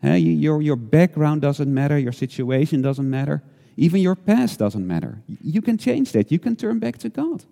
Hey, 0.00 0.18
your, 0.18 0.62
your 0.62 0.76
background 0.76 1.42
doesn't 1.42 1.72
matter, 1.72 1.98
your 1.98 2.12
situation 2.12 2.82
doesn't 2.82 3.08
matter, 3.08 3.42
even 3.76 4.00
your 4.00 4.14
past 4.14 4.58
doesn't 4.58 4.86
matter. 4.86 5.22
You 5.42 5.62
can 5.62 5.78
change 5.78 6.12
that. 6.12 6.30
You 6.30 6.38
can 6.38 6.54
turn 6.56 6.78
back 6.78 6.98
to 6.98 7.08
God 7.08 7.44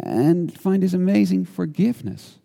and 0.00 0.56
find 0.56 0.82
this 0.82 0.92
amazing 0.92 1.46
forgiveness 1.46 2.38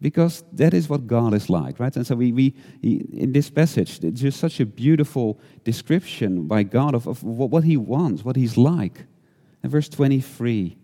because 0.00 0.44
that 0.52 0.74
is 0.74 0.88
what 0.88 1.06
God 1.06 1.32
is 1.34 1.48
like, 1.48 1.80
right? 1.80 1.94
And 1.96 2.06
so 2.06 2.14
we, 2.14 2.32
we 2.32 2.54
in 2.82 3.32
this 3.32 3.50
passage, 3.50 4.02
it's 4.02 4.20
just 4.20 4.38
such 4.38 4.60
a 4.60 4.66
beautiful 4.66 5.38
description 5.64 6.46
by 6.46 6.62
God 6.62 6.94
of, 6.94 7.06
of 7.06 7.22
what 7.22 7.64
He 7.64 7.76
wants, 7.76 8.24
what 8.24 8.36
He's 8.36 8.56
like. 8.56 9.06
And 9.66 9.72
verse 9.72 9.88
23 9.88 10.76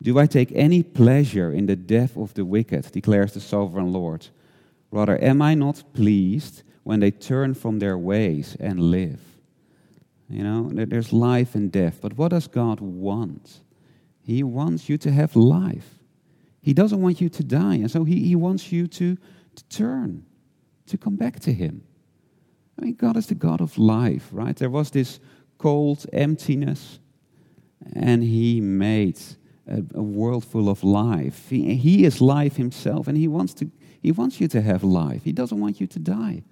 Do 0.00 0.20
I 0.20 0.26
take 0.26 0.52
any 0.54 0.84
pleasure 0.84 1.50
in 1.50 1.66
the 1.66 1.74
death 1.74 2.16
of 2.16 2.32
the 2.34 2.44
wicked, 2.44 2.92
declares 2.92 3.32
the 3.32 3.40
sovereign 3.40 3.92
Lord? 3.92 4.28
Rather, 4.92 5.20
am 5.20 5.42
I 5.42 5.54
not 5.54 5.82
pleased 5.94 6.62
when 6.84 7.00
they 7.00 7.10
turn 7.10 7.54
from 7.54 7.80
their 7.80 7.98
ways 7.98 8.56
and 8.60 8.78
live? 8.78 9.20
You 10.28 10.44
know, 10.44 10.70
there's 10.72 11.12
life 11.12 11.56
and 11.56 11.72
death, 11.72 11.98
but 12.00 12.16
what 12.16 12.28
does 12.28 12.46
God 12.46 12.78
want? 12.78 13.58
He 14.22 14.44
wants 14.44 14.88
you 14.88 14.96
to 14.98 15.10
have 15.10 15.34
life. 15.34 15.98
He 16.60 16.72
doesn't 16.72 17.02
want 17.02 17.20
you 17.20 17.28
to 17.30 17.42
die. 17.42 17.78
And 17.82 17.90
so 17.90 18.04
he, 18.04 18.28
he 18.28 18.36
wants 18.36 18.70
you 18.70 18.86
to, 18.86 19.16
to 19.56 19.64
turn, 19.64 20.24
to 20.86 20.96
come 20.96 21.16
back 21.16 21.40
to 21.40 21.52
him. 21.52 21.82
I 22.78 22.84
mean, 22.84 22.94
God 22.94 23.16
is 23.16 23.26
the 23.26 23.34
God 23.34 23.60
of 23.60 23.76
life, 23.76 24.28
right? 24.30 24.54
There 24.54 24.70
was 24.70 24.92
this 24.92 25.18
cold 25.58 26.06
emptiness, 26.12 27.00
and 27.92 28.22
he 28.22 28.60
made 28.60 29.20
a, 29.66 29.82
a 29.94 30.02
world 30.02 30.44
full 30.44 30.68
of 30.68 30.82
life. 30.84 31.48
He, 31.50 31.74
he 31.76 32.04
is 32.04 32.20
life 32.20 32.56
himself, 32.56 33.08
and 33.08 33.16
he 33.16 33.28
wants, 33.28 33.54
to, 33.54 33.70
he 34.02 34.12
wants 34.12 34.40
you 34.40 34.48
to 34.48 34.60
have 34.60 34.82
life. 34.84 35.24
He 35.24 35.32
doesn't 35.32 35.60
want 35.60 35.80
you 35.80 35.86
to 35.86 35.98
die. 35.98 36.44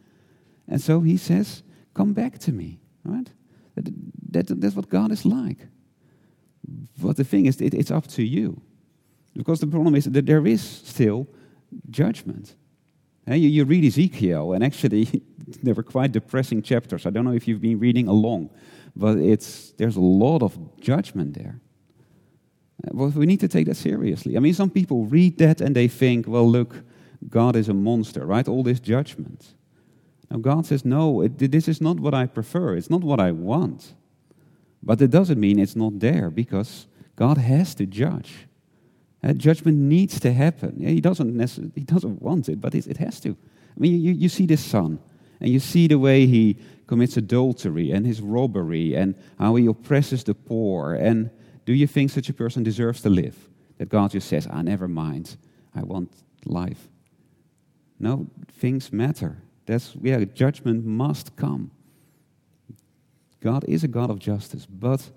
And 0.68 0.80
so 0.80 1.00
he 1.00 1.16
says, 1.16 1.62
Come 1.94 2.14
back 2.14 2.38
to 2.38 2.52
me, 2.52 2.80
right? 3.04 3.28
That, 3.74 3.92
that, 4.30 4.60
that's 4.60 4.74
what 4.74 4.88
God 4.88 5.12
is 5.12 5.26
like. 5.26 5.58
But 6.98 7.16
the 7.16 7.24
thing 7.24 7.46
is, 7.46 7.60
it, 7.60 7.74
it's 7.74 7.90
up 7.90 8.06
to 8.08 8.22
you. 8.22 8.62
Because 9.34 9.60
the 9.60 9.66
problem 9.66 9.94
is 9.94 10.04
that 10.04 10.26
there 10.26 10.46
is 10.46 10.62
still 10.62 11.26
judgment. 11.90 12.54
And 13.26 13.40
you, 13.40 13.48
you 13.48 13.64
read 13.64 13.84
Ezekiel, 13.84 14.52
and 14.52 14.64
actually, 14.64 15.22
they 15.62 15.72
were 15.72 15.82
quite 15.82 16.12
depressing 16.12 16.62
chapters. 16.62 17.06
I 17.06 17.10
don't 17.10 17.24
know 17.24 17.32
if 17.32 17.46
you've 17.46 17.60
been 17.60 17.78
reading 17.78 18.08
along, 18.08 18.50
but 18.94 19.18
it's, 19.18 19.72
there's 19.72 19.96
a 19.96 20.00
lot 20.00 20.42
of 20.42 20.58
judgment 20.80 21.34
there. 21.34 21.60
Well, 22.90 23.10
we 23.10 23.26
need 23.26 23.40
to 23.40 23.48
take 23.48 23.66
that 23.66 23.76
seriously. 23.76 24.36
I 24.36 24.40
mean, 24.40 24.54
some 24.54 24.70
people 24.70 25.04
read 25.04 25.38
that 25.38 25.60
and 25.60 25.74
they 25.74 25.88
think, 25.88 26.26
well, 26.26 26.48
look, 26.50 26.82
God 27.28 27.56
is 27.56 27.68
a 27.68 27.74
monster, 27.74 28.26
right? 28.26 28.48
All 28.48 28.62
this 28.62 28.80
judgment. 28.80 29.54
Now, 30.30 30.38
God 30.38 30.66
says, 30.66 30.84
no, 30.84 31.20
it, 31.22 31.38
this 31.38 31.68
is 31.68 31.80
not 31.80 32.00
what 32.00 32.14
I 32.14 32.26
prefer. 32.26 32.74
It's 32.74 32.90
not 32.90 33.02
what 33.02 33.20
I 33.20 33.30
want. 33.30 33.94
But 34.82 35.00
it 35.00 35.10
doesn't 35.10 35.38
mean 35.38 35.58
it's 35.58 35.76
not 35.76 36.00
there 36.00 36.30
because 36.30 36.86
God 37.14 37.38
has 37.38 37.74
to 37.76 37.86
judge. 37.86 38.48
Uh, 39.22 39.32
judgment 39.32 39.78
needs 39.78 40.18
to 40.18 40.32
happen. 40.32 40.80
He 40.80 41.00
doesn't 41.00 41.36
necessarily, 41.36 41.72
he 41.76 41.84
doesn't 41.84 42.20
want 42.20 42.48
it, 42.48 42.60
but 42.60 42.74
it, 42.74 42.88
it 42.88 42.96
has 42.96 43.20
to. 43.20 43.30
I 43.30 43.80
mean, 43.80 44.00
you, 44.00 44.12
you 44.12 44.28
see 44.28 44.46
this 44.46 44.64
son, 44.64 44.98
and 45.42 45.50
you 45.50 45.60
see 45.60 45.86
the 45.86 45.98
way 45.98 46.26
he 46.26 46.56
commits 46.86 47.18
adultery 47.18 47.90
and 47.90 48.06
his 48.06 48.22
robbery, 48.22 48.94
and 48.94 49.14
how 49.38 49.56
he 49.56 49.66
oppresses 49.66 50.24
the 50.24 50.34
poor. 50.34 50.94
And 50.94 51.30
do 51.66 51.74
you 51.74 51.86
think 51.86 52.10
such 52.10 52.30
a 52.30 52.32
person 52.32 52.62
deserves 52.62 53.02
to 53.02 53.10
live? 53.10 53.36
That 53.76 53.90
God 53.90 54.12
just 54.12 54.28
says, 54.28 54.46
"Ah, 54.50 54.62
never 54.62 54.88
mind. 54.88 55.36
I 55.74 55.82
want 55.82 56.10
life." 56.46 56.88
No, 57.98 58.28
things 58.52 58.90
matter. 58.92 59.42
That's 59.66 59.94
yeah, 60.00 60.24
judgment 60.24 60.86
must 60.86 61.36
come. 61.36 61.70
God 63.40 63.64
is 63.68 63.84
a 63.84 63.88
God 63.88 64.08
of 64.08 64.18
justice, 64.18 64.66
but 64.66 65.10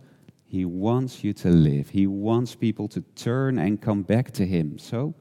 he 0.56 0.64
wants 0.64 1.24
you 1.24 1.34
to 1.34 1.50
live. 1.50 1.90
He 1.90 2.08
wants 2.08 2.56
people 2.56 2.88
to 2.90 3.02
turn 3.16 3.60
and 3.60 3.82
come 3.82 4.04
back 4.04 4.32
to 4.32 4.46
Him. 4.46 4.78
So, 4.78 5.14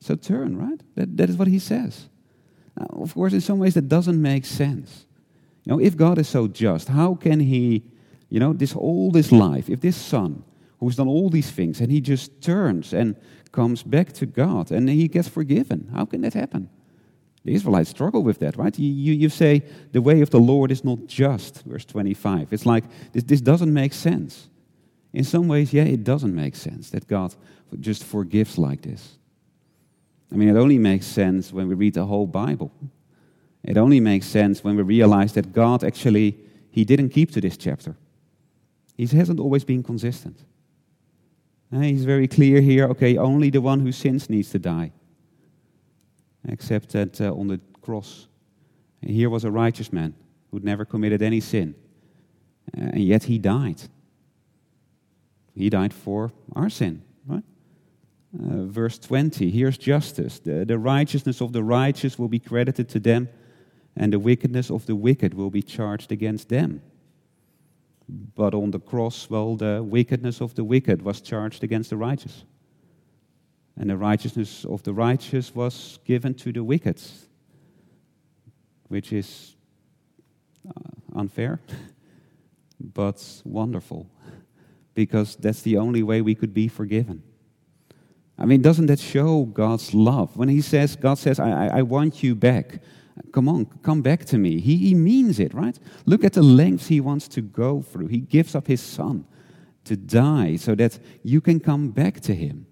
so 0.00 0.16
turn, 0.16 0.56
right? 0.56 0.80
That, 0.96 1.16
that 1.16 1.30
is 1.30 1.36
what 1.36 1.48
He 1.48 1.58
says. 1.58 2.08
Now, 2.78 2.86
of 3.02 3.14
course, 3.14 3.32
in 3.32 3.40
some 3.40 3.58
ways, 3.58 3.74
that 3.74 3.88
doesn't 3.88 4.20
make 4.20 4.44
sense. 4.44 5.06
You 5.64 5.72
know, 5.72 5.80
if 5.80 5.96
God 5.96 6.18
is 6.18 6.28
so 6.28 6.48
just, 6.48 6.88
how 6.88 7.14
can 7.14 7.40
He, 7.40 7.82
you 8.28 8.40
know, 8.40 8.52
this 8.52 8.74
all 8.74 9.10
this 9.10 9.32
life, 9.32 9.68
if 9.68 9.80
this 9.80 9.96
son 9.96 10.44
who's 10.80 10.96
done 10.96 11.08
all 11.08 11.28
these 11.28 11.50
things 11.50 11.80
and 11.80 11.92
he 11.92 12.00
just 12.00 12.40
turns 12.40 12.92
and 12.92 13.14
comes 13.52 13.82
back 13.82 14.12
to 14.14 14.26
God 14.26 14.70
and 14.72 14.88
he 14.88 15.06
gets 15.08 15.28
forgiven, 15.28 15.90
how 15.94 16.06
can 16.06 16.22
that 16.22 16.34
happen? 16.34 16.68
The 17.44 17.54
Israelites 17.54 17.90
struggle 17.90 18.22
with 18.22 18.38
that, 18.40 18.56
right? 18.56 18.76
You, 18.78 18.90
you, 18.90 19.12
you, 19.14 19.28
say 19.28 19.62
the 19.92 20.02
way 20.02 20.20
of 20.20 20.30
the 20.30 20.40
Lord 20.40 20.70
is 20.70 20.84
not 20.84 21.06
just, 21.06 21.62
verse 21.64 21.84
25. 21.84 22.52
It's 22.52 22.66
like 22.66 22.84
this, 23.12 23.24
this 23.24 23.40
doesn't 23.40 23.72
make 23.72 23.94
sense. 23.94 24.48
In 25.12 25.24
some 25.24 25.48
ways, 25.48 25.72
yeah, 25.72 25.84
it 25.84 26.04
doesn't 26.04 26.34
make 26.34 26.54
sense 26.54 26.90
that 26.90 27.06
God 27.06 27.34
just 27.78 28.04
forgives 28.04 28.58
like 28.58 28.82
this. 28.82 29.16
I 30.32 30.36
mean, 30.36 30.48
it 30.48 30.56
only 30.56 30.78
makes 30.78 31.06
sense 31.06 31.52
when 31.52 31.68
we 31.68 31.74
read 31.74 31.94
the 31.94 32.06
whole 32.06 32.26
Bible. 32.26 32.70
It 33.64 33.76
only 33.76 34.00
makes 34.00 34.26
sense 34.26 34.64
when 34.64 34.76
we 34.76 34.82
realize 34.82 35.32
that 35.34 35.52
God 35.52 35.84
actually, 35.84 36.36
He 36.70 36.84
didn't 36.84 37.10
keep 37.10 37.32
to 37.32 37.40
this 37.40 37.56
chapter. 37.56 37.96
He 38.96 39.06
hasn't 39.06 39.40
always 39.40 39.64
been 39.64 39.82
consistent. 39.82 40.38
And 41.72 41.84
he's 41.84 42.04
very 42.04 42.26
clear 42.26 42.60
here 42.60 42.86
okay, 42.88 43.16
only 43.16 43.50
the 43.50 43.60
one 43.60 43.80
who 43.80 43.92
sins 43.92 44.28
needs 44.28 44.50
to 44.50 44.58
die. 44.58 44.92
Except 46.48 46.90
that 46.90 47.20
uh, 47.20 47.32
on 47.32 47.48
the 47.48 47.60
cross, 47.80 48.28
here 49.00 49.30
was 49.30 49.44
a 49.44 49.50
righteous 49.50 49.92
man 49.92 50.14
who'd 50.50 50.64
never 50.64 50.84
committed 50.84 51.22
any 51.22 51.40
sin. 51.40 51.74
Uh, 52.76 52.92
and 52.92 53.04
yet 53.04 53.24
he 53.24 53.38
died. 53.38 53.82
He 55.54 55.70
died 55.70 55.92
for 55.92 56.32
our 56.54 56.70
sin, 56.70 57.02
right? 57.26 57.44
Uh, 58.32 58.64
verse 58.64 58.98
20 58.98 59.50
here's 59.50 59.76
justice. 59.76 60.38
The, 60.38 60.64
the 60.64 60.78
righteousness 60.78 61.40
of 61.40 61.52
the 61.52 61.64
righteous 61.64 62.18
will 62.18 62.28
be 62.28 62.38
credited 62.38 62.88
to 62.90 63.00
them, 63.00 63.28
and 63.96 64.12
the 64.12 64.20
wickedness 64.20 64.70
of 64.70 64.86
the 64.86 64.94
wicked 64.94 65.34
will 65.34 65.50
be 65.50 65.62
charged 65.62 66.12
against 66.12 66.48
them. 66.48 66.80
But 68.08 68.54
on 68.54 68.70
the 68.70 68.80
cross, 68.80 69.28
well, 69.28 69.56
the 69.56 69.82
wickedness 69.82 70.40
of 70.40 70.54
the 70.54 70.64
wicked 70.64 71.02
was 71.02 71.20
charged 71.20 71.64
against 71.64 71.90
the 71.90 71.96
righteous. 71.96 72.44
And 73.76 73.90
the 73.90 73.96
righteousness 73.96 74.64
of 74.64 74.82
the 74.82 74.92
righteous 74.92 75.54
was 75.54 75.98
given 76.04 76.34
to 76.34 76.52
the 76.52 76.62
wicked, 76.62 77.00
which 78.88 79.12
is 79.12 79.56
uh, 80.68 81.18
unfair, 81.18 81.60
but 82.80 83.42
wonderful 83.44 84.06
because 84.94 85.36
that's 85.36 85.62
the 85.62 85.78
only 85.78 86.02
way 86.02 86.20
we 86.20 86.34
could 86.34 86.52
be 86.52 86.68
forgiven. 86.68 87.22
I 88.40 88.46
mean, 88.46 88.62
doesn't 88.62 88.86
that 88.86 88.98
show 88.98 89.44
God's 89.44 89.92
love? 89.92 90.36
When 90.36 90.48
He 90.48 90.62
says, 90.62 90.96
God 90.96 91.18
says, 91.18 91.38
I, 91.38 91.66
I, 91.66 91.78
I 91.78 91.82
want 91.82 92.22
you 92.22 92.34
back. 92.34 92.82
Come 93.32 93.48
on, 93.48 93.66
come 93.82 94.00
back 94.00 94.24
to 94.26 94.38
me. 94.38 94.60
He, 94.60 94.76
he 94.76 94.94
means 94.94 95.38
it, 95.38 95.52
right? 95.52 95.78
Look 96.06 96.24
at 96.24 96.32
the 96.32 96.42
lengths 96.42 96.86
He 96.86 97.00
wants 97.00 97.28
to 97.28 97.42
go 97.42 97.82
through. 97.82 98.06
He 98.06 98.18
gives 98.18 98.54
up 98.54 98.66
His 98.66 98.80
Son 98.80 99.26
to 99.84 99.96
die 99.96 100.56
so 100.56 100.74
that 100.74 100.98
you 101.22 101.40
can 101.40 101.60
come 101.60 101.90
back 101.90 102.20
to 102.20 102.34
Him. 102.34 102.66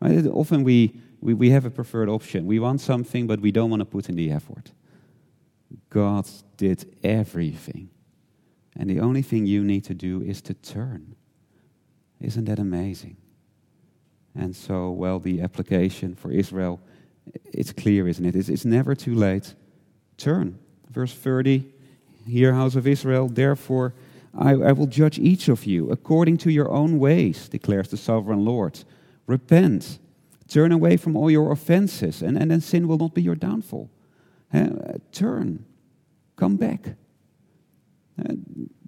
Right? 0.00 0.26
Often 0.26 0.64
we, 0.64 1.00
we, 1.20 1.34
we 1.34 1.50
have 1.50 1.64
a 1.64 1.70
preferred 1.70 2.08
option. 2.08 2.46
We 2.46 2.58
want 2.58 2.80
something, 2.80 3.26
but 3.28 3.40
we 3.40 3.52
don't 3.52 3.70
want 3.70 3.80
to 3.80 3.86
put 3.86 4.08
in 4.08 4.16
the 4.16 4.32
effort. 4.32 4.72
God 5.90 6.26
did 6.56 6.96
everything. 7.04 7.90
And 8.76 8.90
the 8.90 9.00
only 9.00 9.22
thing 9.22 9.46
you 9.46 9.62
need 9.64 9.84
to 9.84 9.94
do 9.94 10.22
is 10.22 10.40
to 10.42 10.54
turn. 10.54 11.14
Isn't 12.20 12.46
that 12.46 12.58
amazing? 12.58 13.16
And 14.34 14.54
so, 14.54 14.90
well, 14.90 15.18
the 15.18 15.40
application 15.40 16.14
for 16.14 16.30
Israel, 16.30 16.80
it's 17.44 17.72
clear, 17.72 18.08
isn't 18.08 18.24
it? 18.24 18.36
It's, 18.36 18.48
it's 18.48 18.64
never 18.64 18.94
too 18.94 19.14
late. 19.14 19.54
Turn. 20.16 20.58
Verse 20.90 21.14
30 21.14 21.74
Hear, 22.26 22.52
house 22.52 22.76
of 22.76 22.86
Israel, 22.86 23.26
therefore 23.28 23.94
I, 24.36 24.50
I 24.50 24.72
will 24.72 24.86
judge 24.86 25.18
each 25.18 25.48
of 25.48 25.64
you 25.64 25.90
according 25.90 26.36
to 26.38 26.50
your 26.50 26.70
own 26.70 26.98
ways, 26.98 27.48
declares 27.48 27.88
the 27.88 27.96
sovereign 27.96 28.44
Lord. 28.44 28.84
Repent, 29.26 29.98
turn 30.46 30.72
away 30.72 30.96
from 30.96 31.16
all 31.16 31.30
your 31.30 31.50
offenses, 31.50 32.22
and, 32.22 32.36
and 32.36 32.50
then 32.50 32.60
sin 32.60 32.86
will 32.86 32.98
not 32.98 33.14
be 33.14 33.22
your 33.22 33.34
downfall. 33.34 33.90
Uh, 34.52 34.68
turn, 35.12 35.64
come 36.36 36.56
back. 36.56 36.96
Uh, 38.18 38.34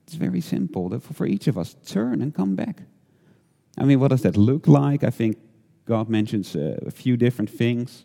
it's 0.04 0.14
very 0.14 0.40
simple 0.40 0.98
for, 1.00 1.14
for 1.14 1.26
each 1.26 1.46
of 1.46 1.56
us. 1.56 1.76
Turn 1.86 2.22
and 2.22 2.34
come 2.34 2.56
back. 2.56 2.82
I 3.78 3.84
mean, 3.84 4.00
what 4.00 4.08
does 4.08 4.22
that 4.22 4.36
look 4.36 4.66
like? 4.66 5.04
I 5.04 5.10
think 5.10 5.38
God 5.84 6.08
mentions 6.08 6.54
uh, 6.54 6.78
a 6.86 6.90
few 6.90 7.16
different 7.16 7.50
things. 7.50 8.04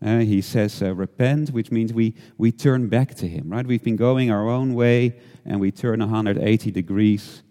Uh, 0.00 0.18
he 0.18 0.40
says, 0.40 0.80
uh, 0.80 0.94
repent, 0.94 1.50
which 1.50 1.72
means 1.72 1.92
we, 1.92 2.14
we 2.36 2.52
turn 2.52 2.88
back 2.88 3.14
to 3.16 3.26
Him, 3.26 3.50
right? 3.50 3.66
We've 3.66 3.82
been 3.82 3.96
going 3.96 4.30
our 4.30 4.48
own 4.48 4.74
way 4.74 5.18
and 5.44 5.58
we 5.60 5.72
turn 5.72 5.98
180 5.98 6.70
degrees 6.70 7.42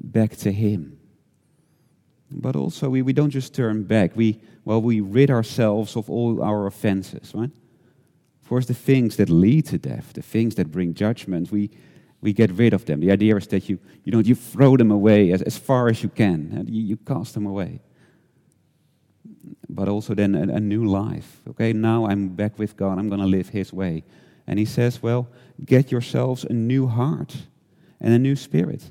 back 0.00 0.36
to 0.36 0.52
Him. 0.52 0.98
But 2.30 2.56
also, 2.56 2.90
we, 2.90 3.00
we 3.00 3.14
don't 3.14 3.30
just 3.30 3.54
turn 3.54 3.84
back, 3.84 4.14
we, 4.14 4.40
well, 4.64 4.82
we 4.82 5.00
rid 5.00 5.30
ourselves 5.30 5.96
of 5.96 6.10
all 6.10 6.42
our 6.42 6.66
offenses, 6.66 7.32
right? 7.34 7.50
Of 8.42 8.48
course, 8.48 8.66
the 8.66 8.74
things 8.74 9.16
that 9.16 9.30
lead 9.30 9.66
to 9.66 9.78
death, 9.78 10.12
the 10.12 10.22
things 10.22 10.56
that 10.56 10.70
bring 10.70 10.92
judgment, 10.92 11.50
we, 11.50 11.70
we 12.20 12.32
get 12.32 12.50
rid 12.52 12.72
of 12.72 12.84
them. 12.84 13.00
The 13.00 13.10
idea 13.10 13.36
is 13.36 13.46
that 13.48 13.68
you, 13.68 13.78
you, 14.04 14.12
know, 14.12 14.18
you 14.18 14.34
throw 14.34 14.76
them 14.76 14.90
away 14.90 15.32
as, 15.32 15.42
as 15.42 15.56
far 15.56 15.88
as 15.88 16.02
you 16.02 16.08
can, 16.08 16.52
and 16.56 16.68
you, 16.68 16.82
you 16.82 16.96
cast 16.96 17.34
them 17.34 17.46
away 17.46 17.80
but 19.68 19.88
also 19.88 20.14
then 20.14 20.34
a, 20.34 20.54
a, 20.54 20.60
new 20.60 20.84
life. 20.84 21.40
Okay, 21.48 21.72
now 21.72 22.06
I'm 22.06 22.28
back 22.28 22.58
with 22.58 22.76
God. 22.76 22.98
I'm 22.98 23.08
going 23.08 23.20
to 23.20 23.26
live 23.26 23.50
His 23.50 23.72
way. 23.72 24.04
And 24.46 24.58
He 24.58 24.64
says, 24.64 25.02
well, 25.02 25.28
get 25.64 25.92
yourselves 25.92 26.44
a 26.44 26.52
new 26.52 26.86
heart 26.86 27.36
and 28.00 28.14
a 28.14 28.18
new 28.18 28.36
spirit. 28.36 28.90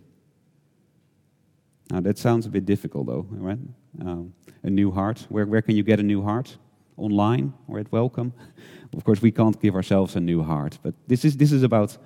Now, 1.91 2.01
that 2.01 2.17
sounds 2.17 2.45
a 2.45 2.49
bit 2.49 2.65
difficult, 2.65 3.07
though, 3.07 3.25
right? 3.31 3.59
Um, 4.01 4.33
a 4.63 4.69
new 4.69 4.91
heart. 4.91 5.25
Where, 5.29 5.45
where 5.45 5.61
can 5.61 5.75
you 5.75 5.83
get 5.83 5.99
a 5.99 6.03
new 6.03 6.21
heart? 6.21 6.57
Online 6.97 7.53
or 7.67 7.79
at 7.79 7.91
Wellcome? 7.91 8.33
of 8.93 9.03
course, 9.03 9.21
we 9.21 9.31
can't 9.31 9.59
give 9.61 9.75
ourselves 9.75 10.15
a 10.15 10.19
new 10.19 10.43
heart, 10.43 10.77
but 10.83 10.93
this 11.07 11.23
is, 11.23 11.37
this 11.37 11.51
is 11.51 11.63
about, 11.63 11.97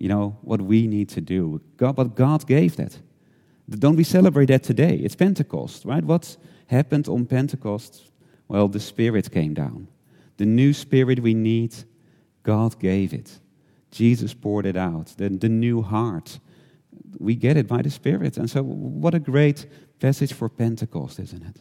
you 0.00 0.08
know, 0.08 0.38
what 0.40 0.62
we 0.62 0.86
need 0.86 1.10
to 1.10 1.20
do. 1.20 1.60
God, 1.76 1.94
but 1.94 2.16
God 2.16 2.46
gave 2.46 2.76
that. 2.76 2.98
Don't 3.68 3.96
we 3.96 4.02
celebrate 4.02 4.46
that 4.46 4.62
today? 4.62 4.96
It's 4.96 5.14
Pentecost, 5.14 5.84
right? 5.84 6.02
What 6.02 6.38
happened 6.68 7.06
on 7.06 7.26
Pentecost? 7.26 8.10
Well, 8.48 8.66
the 8.66 8.80
Spirit 8.80 9.30
came 9.30 9.52
down. 9.52 9.88
The 10.38 10.46
new 10.46 10.72
Spirit 10.72 11.20
we 11.20 11.34
need, 11.34 11.74
God 12.42 12.80
gave 12.80 13.12
it. 13.12 13.38
Jesus 13.90 14.32
poured 14.32 14.64
it 14.64 14.76
out. 14.76 15.08
The, 15.18 15.28
the 15.28 15.50
new 15.50 15.82
heart, 15.82 16.40
we 17.18 17.34
get 17.36 17.58
it 17.58 17.68
by 17.68 17.82
the 17.82 17.90
Spirit. 17.90 18.38
And 18.38 18.48
so, 18.48 18.62
what 18.62 19.14
a 19.14 19.20
great 19.20 19.66
passage 20.00 20.32
for 20.32 20.48
Pentecost, 20.48 21.18
isn't 21.20 21.44
it? 21.44 21.56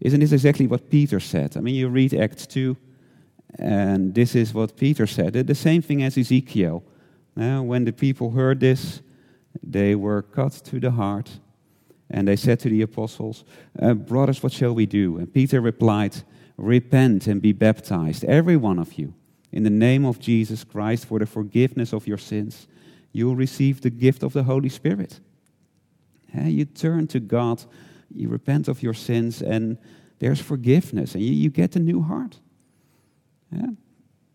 Isn't 0.00 0.20
this 0.20 0.32
exactly 0.32 0.66
what 0.66 0.90
Peter 0.90 1.18
said? 1.18 1.56
I 1.56 1.60
mean, 1.60 1.74
you 1.76 1.88
read 1.88 2.12
Acts 2.12 2.46
2, 2.46 2.76
and 3.58 4.14
this 4.14 4.34
is 4.34 4.52
what 4.52 4.76
Peter 4.76 5.06
said. 5.06 5.32
The 5.32 5.54
same 5.54 5.80
thing 5.80 6.02
as 6.02 6.18
Ezekiel. 6.18 6.84
Now, 7.36 7.62
when 7.62 7.84
the 7.84 7.92
people 7.92 8.30
heard 8.30 8.60
this, 8.60 9.02
they 9.62 9.94
were 9.94 10.22
cut 10.22 10.52
to 10.52 10.80
the 10.80 10.92
heart 10.92 11.30
and 12.10 12.28
they 12.28 12.36
said 12.36 12.60
to 12.60 12.68
the 12.68 12.82
apostles, 12.82 13.44
uh, 13.80 13.94
Brothers, 13.94 14.42
what 14.42 14.52
shall 14.52 14.74
we 14.74 14.86
do? 14.86 15.18
And 15.18 15.32
Peter 15.32 15.60
replied, 15.60 16.22
Repent 16.56 17.26
and 17.26 17.42
be 17.42 17.52
baptized, 17.52 18.24
every 18.24 18.56
one 18.56 18.78
of 18.78 18.94
you, 18.94 19.14
in 19.50 19.64
the 19.64 19.70
name 19.70 20.04
of 20.04 20.20
Jesus 20.20 20.62
Christ 20.62 21.06
for 21.06 21.18
the 21.18 21.26
forgiveness 21.26 21.92
of 21.92 22.06
your 22.06 22.18
sins. 22.18 22.68
You 23.12 23.26
will 23.26 23.36
receive 23.36 23.80
the 23.80 23.90
gift 23.90 24.22
of 24.22 24.32
the 24.32 24.44
Holy 24.44 24.68
Spirit. 24.68 25.18
Uh, 26.36 26.42
you 26.42 26.64
turn 26.64 27.06
to 27.08 27.20
God, 27.20 27.64
you 28.12 28.28
repent 28.28 28.68
of 28.68 28.82
your 28.82 28.94
sins, 28.94 29.42
and 29.42 29.78
there's 30.20 30.40
forgiveness, 30.40 31.14
and 31.14 31.24
you, 31.24 31.32
you 31.32 31.50
get 31.50 31.74
a 31.74 31.80
new 31.80 32.02
heart. 32.02 32.38
Yeah? 33.50 33.68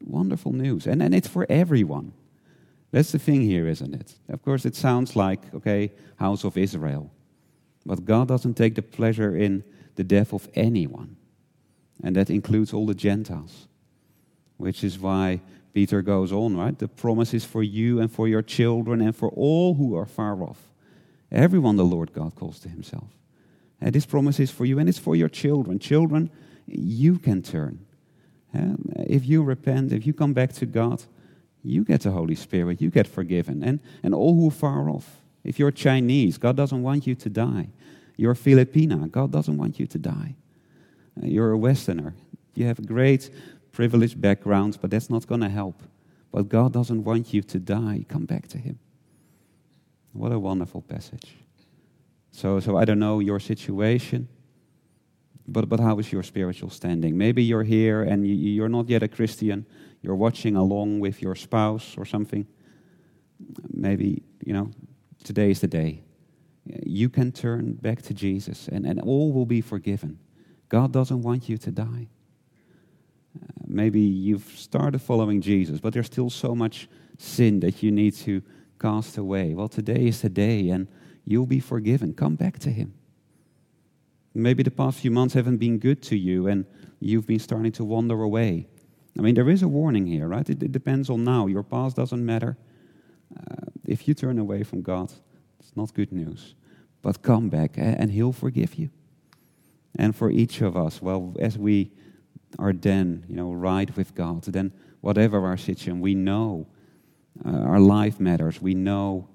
Wonderful 0.03 0.53
news. 0.53 0.87
And, 0.87 1.01
and 1.01 1.13
it's 1.13 1.27
for 1.27 1.45
everyone. 1.49 2.13
That's 2.91 3.11
the 3.11 3.19
thing 3.19 3.41
here, 3.41 3.67
isn't 3.67 3.93
it? 3.93 4.15
Of 4.29 4.41
course, 4.41 4.65
it 4.65 4.75
sounds 4.75 5.15
like, 5.15 5.53
okay, 5.53 5.91
house 6.15 6.43
of 6.43 6.57
Israel. 6.57 7.11
But 7.85 8.05
God 8.05 8.27
doesn't 8.27 8.55
take 8.55 8.75
the 8.75 8.81
pleasure 8.81 9.35
in 9.35 9.63
the 9.95 10.03
death 10.03 10.33
of 10.33 10.47
anyone. 10.55 11.15
And 12.03 12.15
that 12.15 12.29
includes 12.29 12.73
all 12.73 12.85
the 12.85 12.95
Gentiles. 12.95 13.67
Which 14.57 14.83
is 14.83 14.97
why 14.97 15.41
Peter 15.73 16.01
goes 16.01 16.31
on, 16.31 16.57
right? 16.57 16.77
The 16.77 16.87
promise 16.87 17.33
is 17.33 17.45
for 17.45 17.61
you 17.61 17.99
and 17.99 18.11
for 18.11 18.27
your 18.27 18.41
children 18.41 19.01
and 19.01 19.15
for 19.15 19.29
all 19.29 19.75
who 19.75 19.95
are 19.95 20.05
far 20.05 20.41
off. 20.41 20.59
Everyone 21.31 21.75
the 21.75 21.85
Lord 21.85 22.11
God 22.11 22.35
calls 22.35 22.59
to 22.61 22.69
himself. 22.69 23.09
And 23.79 23.93
this 23.93 24.05
promise 24.05 24.39
is 24.39 24.51
for 24.51 24.65
you 24.65 24.79
and 24.79 24.89
it's 24.89 24.97
for 24.97 25.15
your 25.15 25.29
children. 25.29 25.79
Children, 25.79 26.31
you 26.65 27.19
can 27.19 27.41
turn. 27.41 27.85
If 28.53 29.27
you 29.27 29.43
repent, 29.43 29.93
if 29.93 30.07
you 30.07 30.13
come 30.13 30.33
back 30.33 30.53
to 30.53 30.65
God, 30.65 31.03
you 31.63 31.83
get 31.83 32.01
the 32.01 32.11
Holy 32.11 32.35
Spirit, 32.35 32.81
you 32.81 32.89
get 32.89 33.07
forgiven. 33.07 33.63
And, 33.63 33.81
and 34.03 34.13
all 34.13 34.35
who 34.35 34.47
are 34.47 34.51
far 34.51 34.89
off. 34.89 35.21
If 35.43 35.59
you're 35.59 35.71
Chinese, 35.71 36.37
God 36.37 36.55
doesn't 36.55 36.81
want 36.81 37.07
you 37.07 37.15
to 37.15 37.29
die. 37.29 37.69
You're 38.17 38.35
Filipina, 38.35 39.09
God 39.09 39.31
doesn't 39.31 39.57
want 39.57 39.79
you 39.79 39.87
to 39.87 39.97
die. 39.97 40.35
Uh, 41.21 41.25
you're 41.25 41.51
a 41.51 41.57
Westerner. 41.57 42.13
You 42.55 42.65
have 42.65 42.79
a 42.79 42.83
great 42.83 43.29
privileged 43.71 44.19
background, 44.19 44.77
but 44.81 44.91
that's 44.91 45.09
not 45.09 45.25
going 45.27 45.41
to 45.41 45.49
help. 45.49 45.81
But 46.31 46.49
God 46.49 46.73
doesn't 46.73 47.03
want 47.03 47.33
you 47.33 47.41
to 47.41 47.59
die. 47.59 48.05
Come 48.07 48.25
back 48.25 48.47
to 48.49 48.57
Him. 48.57 48.77
What 50.13 50.31
a 50.31 50.39
wonderful 50.39 50.81
passage. 50.81 51.37
So, 52.31 52.59
so 52.59 52.77
I 52.77 52.85
don't 52.85 52.99
know 52.99 53.19
your 53.19 53.39
situation, 53.39 54.27
but, 55.47 55.67
but 55.67 55.79
how 55.79 55.97
is 55.99 56.11
your 56.11 56.23
spiritual 56.23 56.69
standing? 56.69 57.17
Maybe 57.17 57.43
you're 57.43 57.63
here 57.63 58.03
and 58.03 58.27
you, 58.27 58.33
you're 58.33 58.69
not 58.69 58.89
yet 58.89 59.03
a 59.03 59.07
Christian. 59.07 59.65
You're 60.01 60.15
watching 60.15 60.55
along 60.55 60.99
with 60.99 61.21
your 61.21 61.35
spouse 61.35 61.95
or 61.97 62.05
something. 62.05 62.47
Maybe, 63.71 64.23
you 64.45 64.53
know, 64.53 64.71
today 65.23 65.51
is 65.51 65.61
the 65.61 65.67
day 65.67 66.03
you 66.83 67.09
can 67.09 67.31
turn 67.31 67.73
back 67.73 68.01
to 68.03 68.13
Jesus 68.13 68.67
and, 68.67 68.85
and 68.85 69.01
all 69.01 69.31
will 69.31 69.45
be 69.45 69.61
forgiven. 69.61 70.19
God 70.67 70.91
doesn't 70.91 71.21
want 71.21 71.49
you 71.49 71.57
to 71.57 71.71
die. 71.71 72.07
Uh, 73.35 73.45
maybe 73.65 73.99
you've 73.99 74.53
started 74.55 74.99
following 74.99 75.41
Jesus, 75.41 75.79
but 75.79 75.93
there's 75.93 76.05
still 76.05 76.29
so 76.29 76.55
much 76.55 76.87
sin 77.17 77.59
that 77.61 77.81
you 77.81 77.91
need 77.91 78.15
to 78.15 78.41
cast 78.79 79.17
away. 79.17 79.53
Well, 79.53 79.67
today 79.67 80.07
is 80.07 80.21
the 80.21 80.29
day 80.29 80.69
and 80.69 80.87
you'll 81.25 81.47
be 81.47 81.59
forgiven. 81.59 82.13
Come 82.13 82.35
back 82.35 82.59
to 82.59 82.69
Him. 82.69 82.93
Maybe 84.33 84.63
the 84.63 84.71
past 84.71 84.99
few 84.99 85.11
months 85.11 85.33
haven't 85.33 85.57
been 85.57 85.79
good 85.79 86.01
to 86.03 86.17
you 86.17 86.47
and 86.47 86.65
you've 86.99 87.25
been 87.25 87.39
starting 87.39 87.71
to 87.73 87.83
wander 87.83 88.21
away. 88.21 88.67
I 89.19 89.21
mean, 89.21 89.35
there 89.35 89.49
is 89.49 89.61
a 89.63 89.67
warning 89.67 90.07
here, 90.07 90.29
right? 90.29 90.49
It, 90.49 90.63
it 90.63 90.71
depends 90.71 91.09
on 91.09 91.25
now. 91.25 91.47
Your 91.47 91.61
past 91.61 91.97
doesn't 91.97 92.25
matter. 92.25 92.55
Uh, 93.35 93.65
if 93.85 94.07
you 94.07 94.13
turn 94.13 94.39
away 94.39 94.63
from 94.63 94.81
God, 94.81 95.11
it's 95.59 95.75
not 95.75 95.93
good 95.93 96.13
news. 96.13 96.55
But 97.01 97.21
come 97.21 97.49
back 97.49 97.73
and 97.75 98.11
He'll 98.11 98.31
forgive 98.31 98.75
you. 98.75 98.91
And 99.97 100.15
for 100.15 100.31
each 100.31 100.61
of 100.61 100.77
us, 100.77 101.01
well, 101.01 101.35
as 101.37 101.57
we 101.57 101.91
are 102.57 102.71
then, 102.71 103.25
you 103.27 103.35
know, 103.35 103.51
right 103.51 103.93
with 103.97 104.15
God, 104.15 104.43
then 104.43 104.71
whatever 105.01 105.45
our 105.45 105.57
situation, 105.57 105.99
we 105.99 106.15
know 106.15 106.67
uh, 107.45 107.49
our 107.49 107.79
life 107.81 108.21
matters. 108.21 108.61
We 108.61 108.73
know 108.73 109.27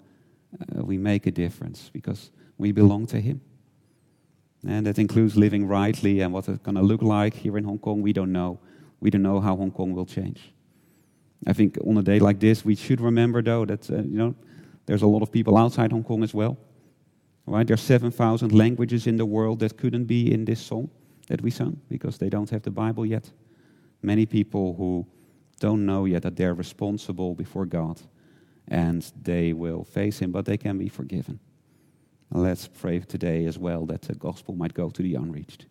uh, 0.63 0.83
we 0.83 0.97
make 0.97 1.27
a 1.27 1.31
difference 1.31 1.91
because 1.93 2.31
we 2.57 2.73
belong 2.73 3.07
to 3.09 3.21
Him. 3.21 3.43
And 4.67 4.87
that 4.87 4.99
includes 4.99 5.37
living 5.37 5.67
rightly 5.67 6.21
and 6.21 6.33
what 6.33 6.49
it's 6.49 6.63
going 6.63 6.77
to 6.77 6.83
look 6.83 7.03
like 7.03 7.35
here 7.35 7.59
in 7.59 7.65
Hong 7.65 7.79
Kong. 7.79 8.01
We 8.01 8.15
don't 8.15 8.33
know. 8.33 8.61
We 9.05 9.11
don't 9.11 9.23
know 9.23 9.39
how 9.39 9.55
Hong 9.55 9.71
Kong 9.71 9.93
will 9.93 10.07
change. 10.07 10.41
I 11.47 11.53
think 11.53 11.77
on 11.87 11.99
a 11.99 12.03
day 12.03 12.19
like 12.19 12.41
this, 12.41 12.65
we 12.65 12.75
should 12.75 13.03
remember, 13.03 13.43
though, 13.43 13.67
that 13.67 13.91
uh, 13.91 13.97
you 13.97 14.17
know 14.17 14.35
there's 14.87 15.03
a 15.03 15.07
lot 15.07 15.21
of 15.21 15.31
people 15.31 15.59
outside 15.59 15.93
Hong 15.93 16.03
Kong 16.03 16.23
as 16.23 16.33
well. 16.33 16.57
Right? 17.47 17.67
There's 17.67 17.83
7,000 17.83 18.53
languages 18.53 19.07
in 19.07 19.19
the 19.19 19.27
world 19.27 19.59
that 19.59 19.77
couldn't 19.77 20.07
be 20.07 20.33
in 20.33 20.47
this 20.47 20.59
song 20.59 20.89
that 21.29 21.43
we 21.43 21.51
sung 21.51 21.83
because 21.91 22.17
they 22.17 22.31
don't 22.31 22.49
have 22.49 22.63
the 22.63 22.71
Bible 22.71 23.05
yet. 23.05 23.31
Many 24.01 24.25
people 24.25 24.73
who 24.73 25.07
don't 25.61 25.85
know 25.85 26.07
yet 26.07 26.23
that 26.23 26.37
they're 26.37 26.55
responsible 26.55 27.35
before 27.35 27.67
God 27.67 28.01
and 28.69 29.03
they 29.23 29.53
will 29.53 29.85
face 29.85 30.19
Him, 30.19 30.33
but 30.33 30.47
they 30.47 30.57
can 30.57 30.79
be 30.79 30.89
forgiven. 30.89 31.41
Let's 32.31 32.69
pray 32.69 33.01
today 33.01 33.45
as 33.45 33.59
well 33.59 33.85
that 33.85 34.01
the 34.01 34.15
gospel 34.15 34.55
might 34.55 34.73
go 34.73 34.89
to 34.89 35.03
the 35.03 35.15
unreached 35.15 35.67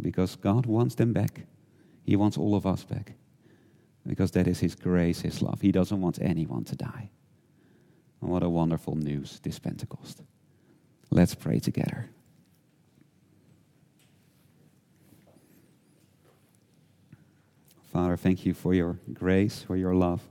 because 0.00 0.36
God 0.36 0.66
wants 0.66 0.94
them 0.94 1.12
back. 1.12 1.46
He 2.04 2.16
wants 2.16 2.36
all 2.36 2.54
of 2.54 2.66
us 2.66 2.84
back 2.84 3.12
because 4.06 4.32
that 4.32 4.46
is 4.46 4.60
His 4.60 4.74
grace, 4.74 5.20
His 5.20 5.42
love. 5.42 5.60
He 5.60 5.72
doesn't 5.72 6.00
want 6.00 6.18
anyone 6.20 6.64
to 6.64 6.76
die. 6.76 7.10
what 8.20 8.42
a 8.42 8.48
wonderful 8.48 8.94
news 8.94 9.40
this 9.42 9.58
Pentecost. 9.58 10.22
Let's 11.10 11.34
pray 11.34 11.58
together. 11.58 12.08
Father, 17.92 18.16
thank 18.16 18.46
you 18.46 18.54
for 18.54 18.72
your 18.72 18.98
grace, 19.12 19.62
for 19.62 19.76
your 19.76 19.94
love. 19.94 20.22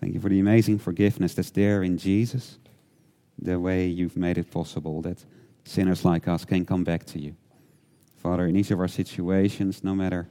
Thank 0.00 0.14
you 0.14 0.20
for 0.20 0.28
the 0.28 0.38
amazing 0.38 0.78
forgiveness 0.78 1.34
that's 1.34 1.50
there 1.50 1.82
in 1.82 1.98
Jesus, 1.98 2.58
the 3.38 3.58
way 3.58 3.86
you've 3.86 4.16
made 4.16 4.38
it 4.38 4.50
possible 4.50 5.02
that 5.02 5.24
sinners 5.64 6.04
like 6.04 6.28
us 6.28 6.44
can 6.44 6.64
come 6.64 6.84
back 6.84 7.04
to 7.06 7.18
you. 7.18 7.34
Father, 8.16 8.46
in 8.46 8.56
each 8.56 8.70
of 8.70 8.78
our 8.78 8.88
situations, 8.88 9.82
no 9.82 9.94
matter 9.94 10.28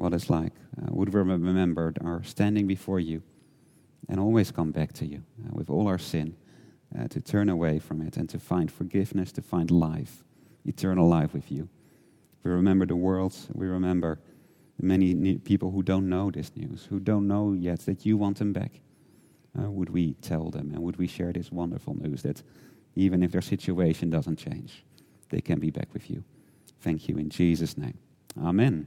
what 0.00 0.14
it's 0.14 0.30
like, 0.30 0.52
uh, 0.80 0.86
would 0.90 1.12
we 1.12 1.20
remember 1.20 1.92
our 2.02 2.22
standing 2.22 2.66
before 2.66 2.98
you 2.98 3.22
and 4.08 4.18
always 4.18 4.50
come 4.50 4.70
back 4.70 4.92
to 4.94 5.06
you 5.06 5.22
uh, 5.44 5.50
with 5.52 5.68
all 5.68 5.86
our 5.86 5.98
sin 5.98 6.34
uh, 6.98 7.06
to 7.08 7.20
turn 7.20 7.50
away 7.50 7.78
from 7.78 8.00
it 8.00 8.16
and 8.16 8.28
to 8.30 8.38
find 8.38 8.72
forgiveness, 8.72 9.30
to 9.32 9.42
find 9.42 9.70
life, 9.70 10.24
eternal 10.64 11.06
life 11.06 11.34
with 11.34 11.52
you. 11.52 11.68
We 12.42 12.50
remember 12.50 12.86
the 12.86 12.96
world. 12.96 13.36
We 13.52 13.66
remember 13.66 14.20
many 14.80 15.36
people 15.36 15.70
who 15.70 15.82
don't 15.82 16.08
know 16.08 16.30
this 16.30 16.50
news, 16.56 16.86
who 16.88 16.98
don't 16.98 17.28
know 17.28 17.52
yet 17.52 17.80
that 17.80 18.06
you 18.06 18.16
want 18.16 18.38
them 18.38 18.54
back. 18.54 18.80
Uh, 19.58 19.70
would 19.70 19.90
we 19.90 20.14
tell 20.14 20.48
them 20.48 20.70
and 20.72 20.82
would 20.82 20.96
we 20.96 21.06
share 21.06 21.32
this 21.32 21.52
wonderful 21.52 21.94
news 21.94 22.22
that 22.22 22.42
even 22.96 23.22
if 23.22 23.32
their 23.32 23.42
situation 23.42 24.08
doesn't 24.08 24.36
change, 24.36 24.82
they 25.28 25.42
can 25.42 25.58
be 25.58 25.70
back 25.70 25.92
with 25.92 26.08
you? 26.08 26.24
Thank 26.80 27.06
you 27.06 27.18
in 27.18 27.28
Jesus' 27.28 27.76
name. 27.76 27.98
Amen. 28.42 28.86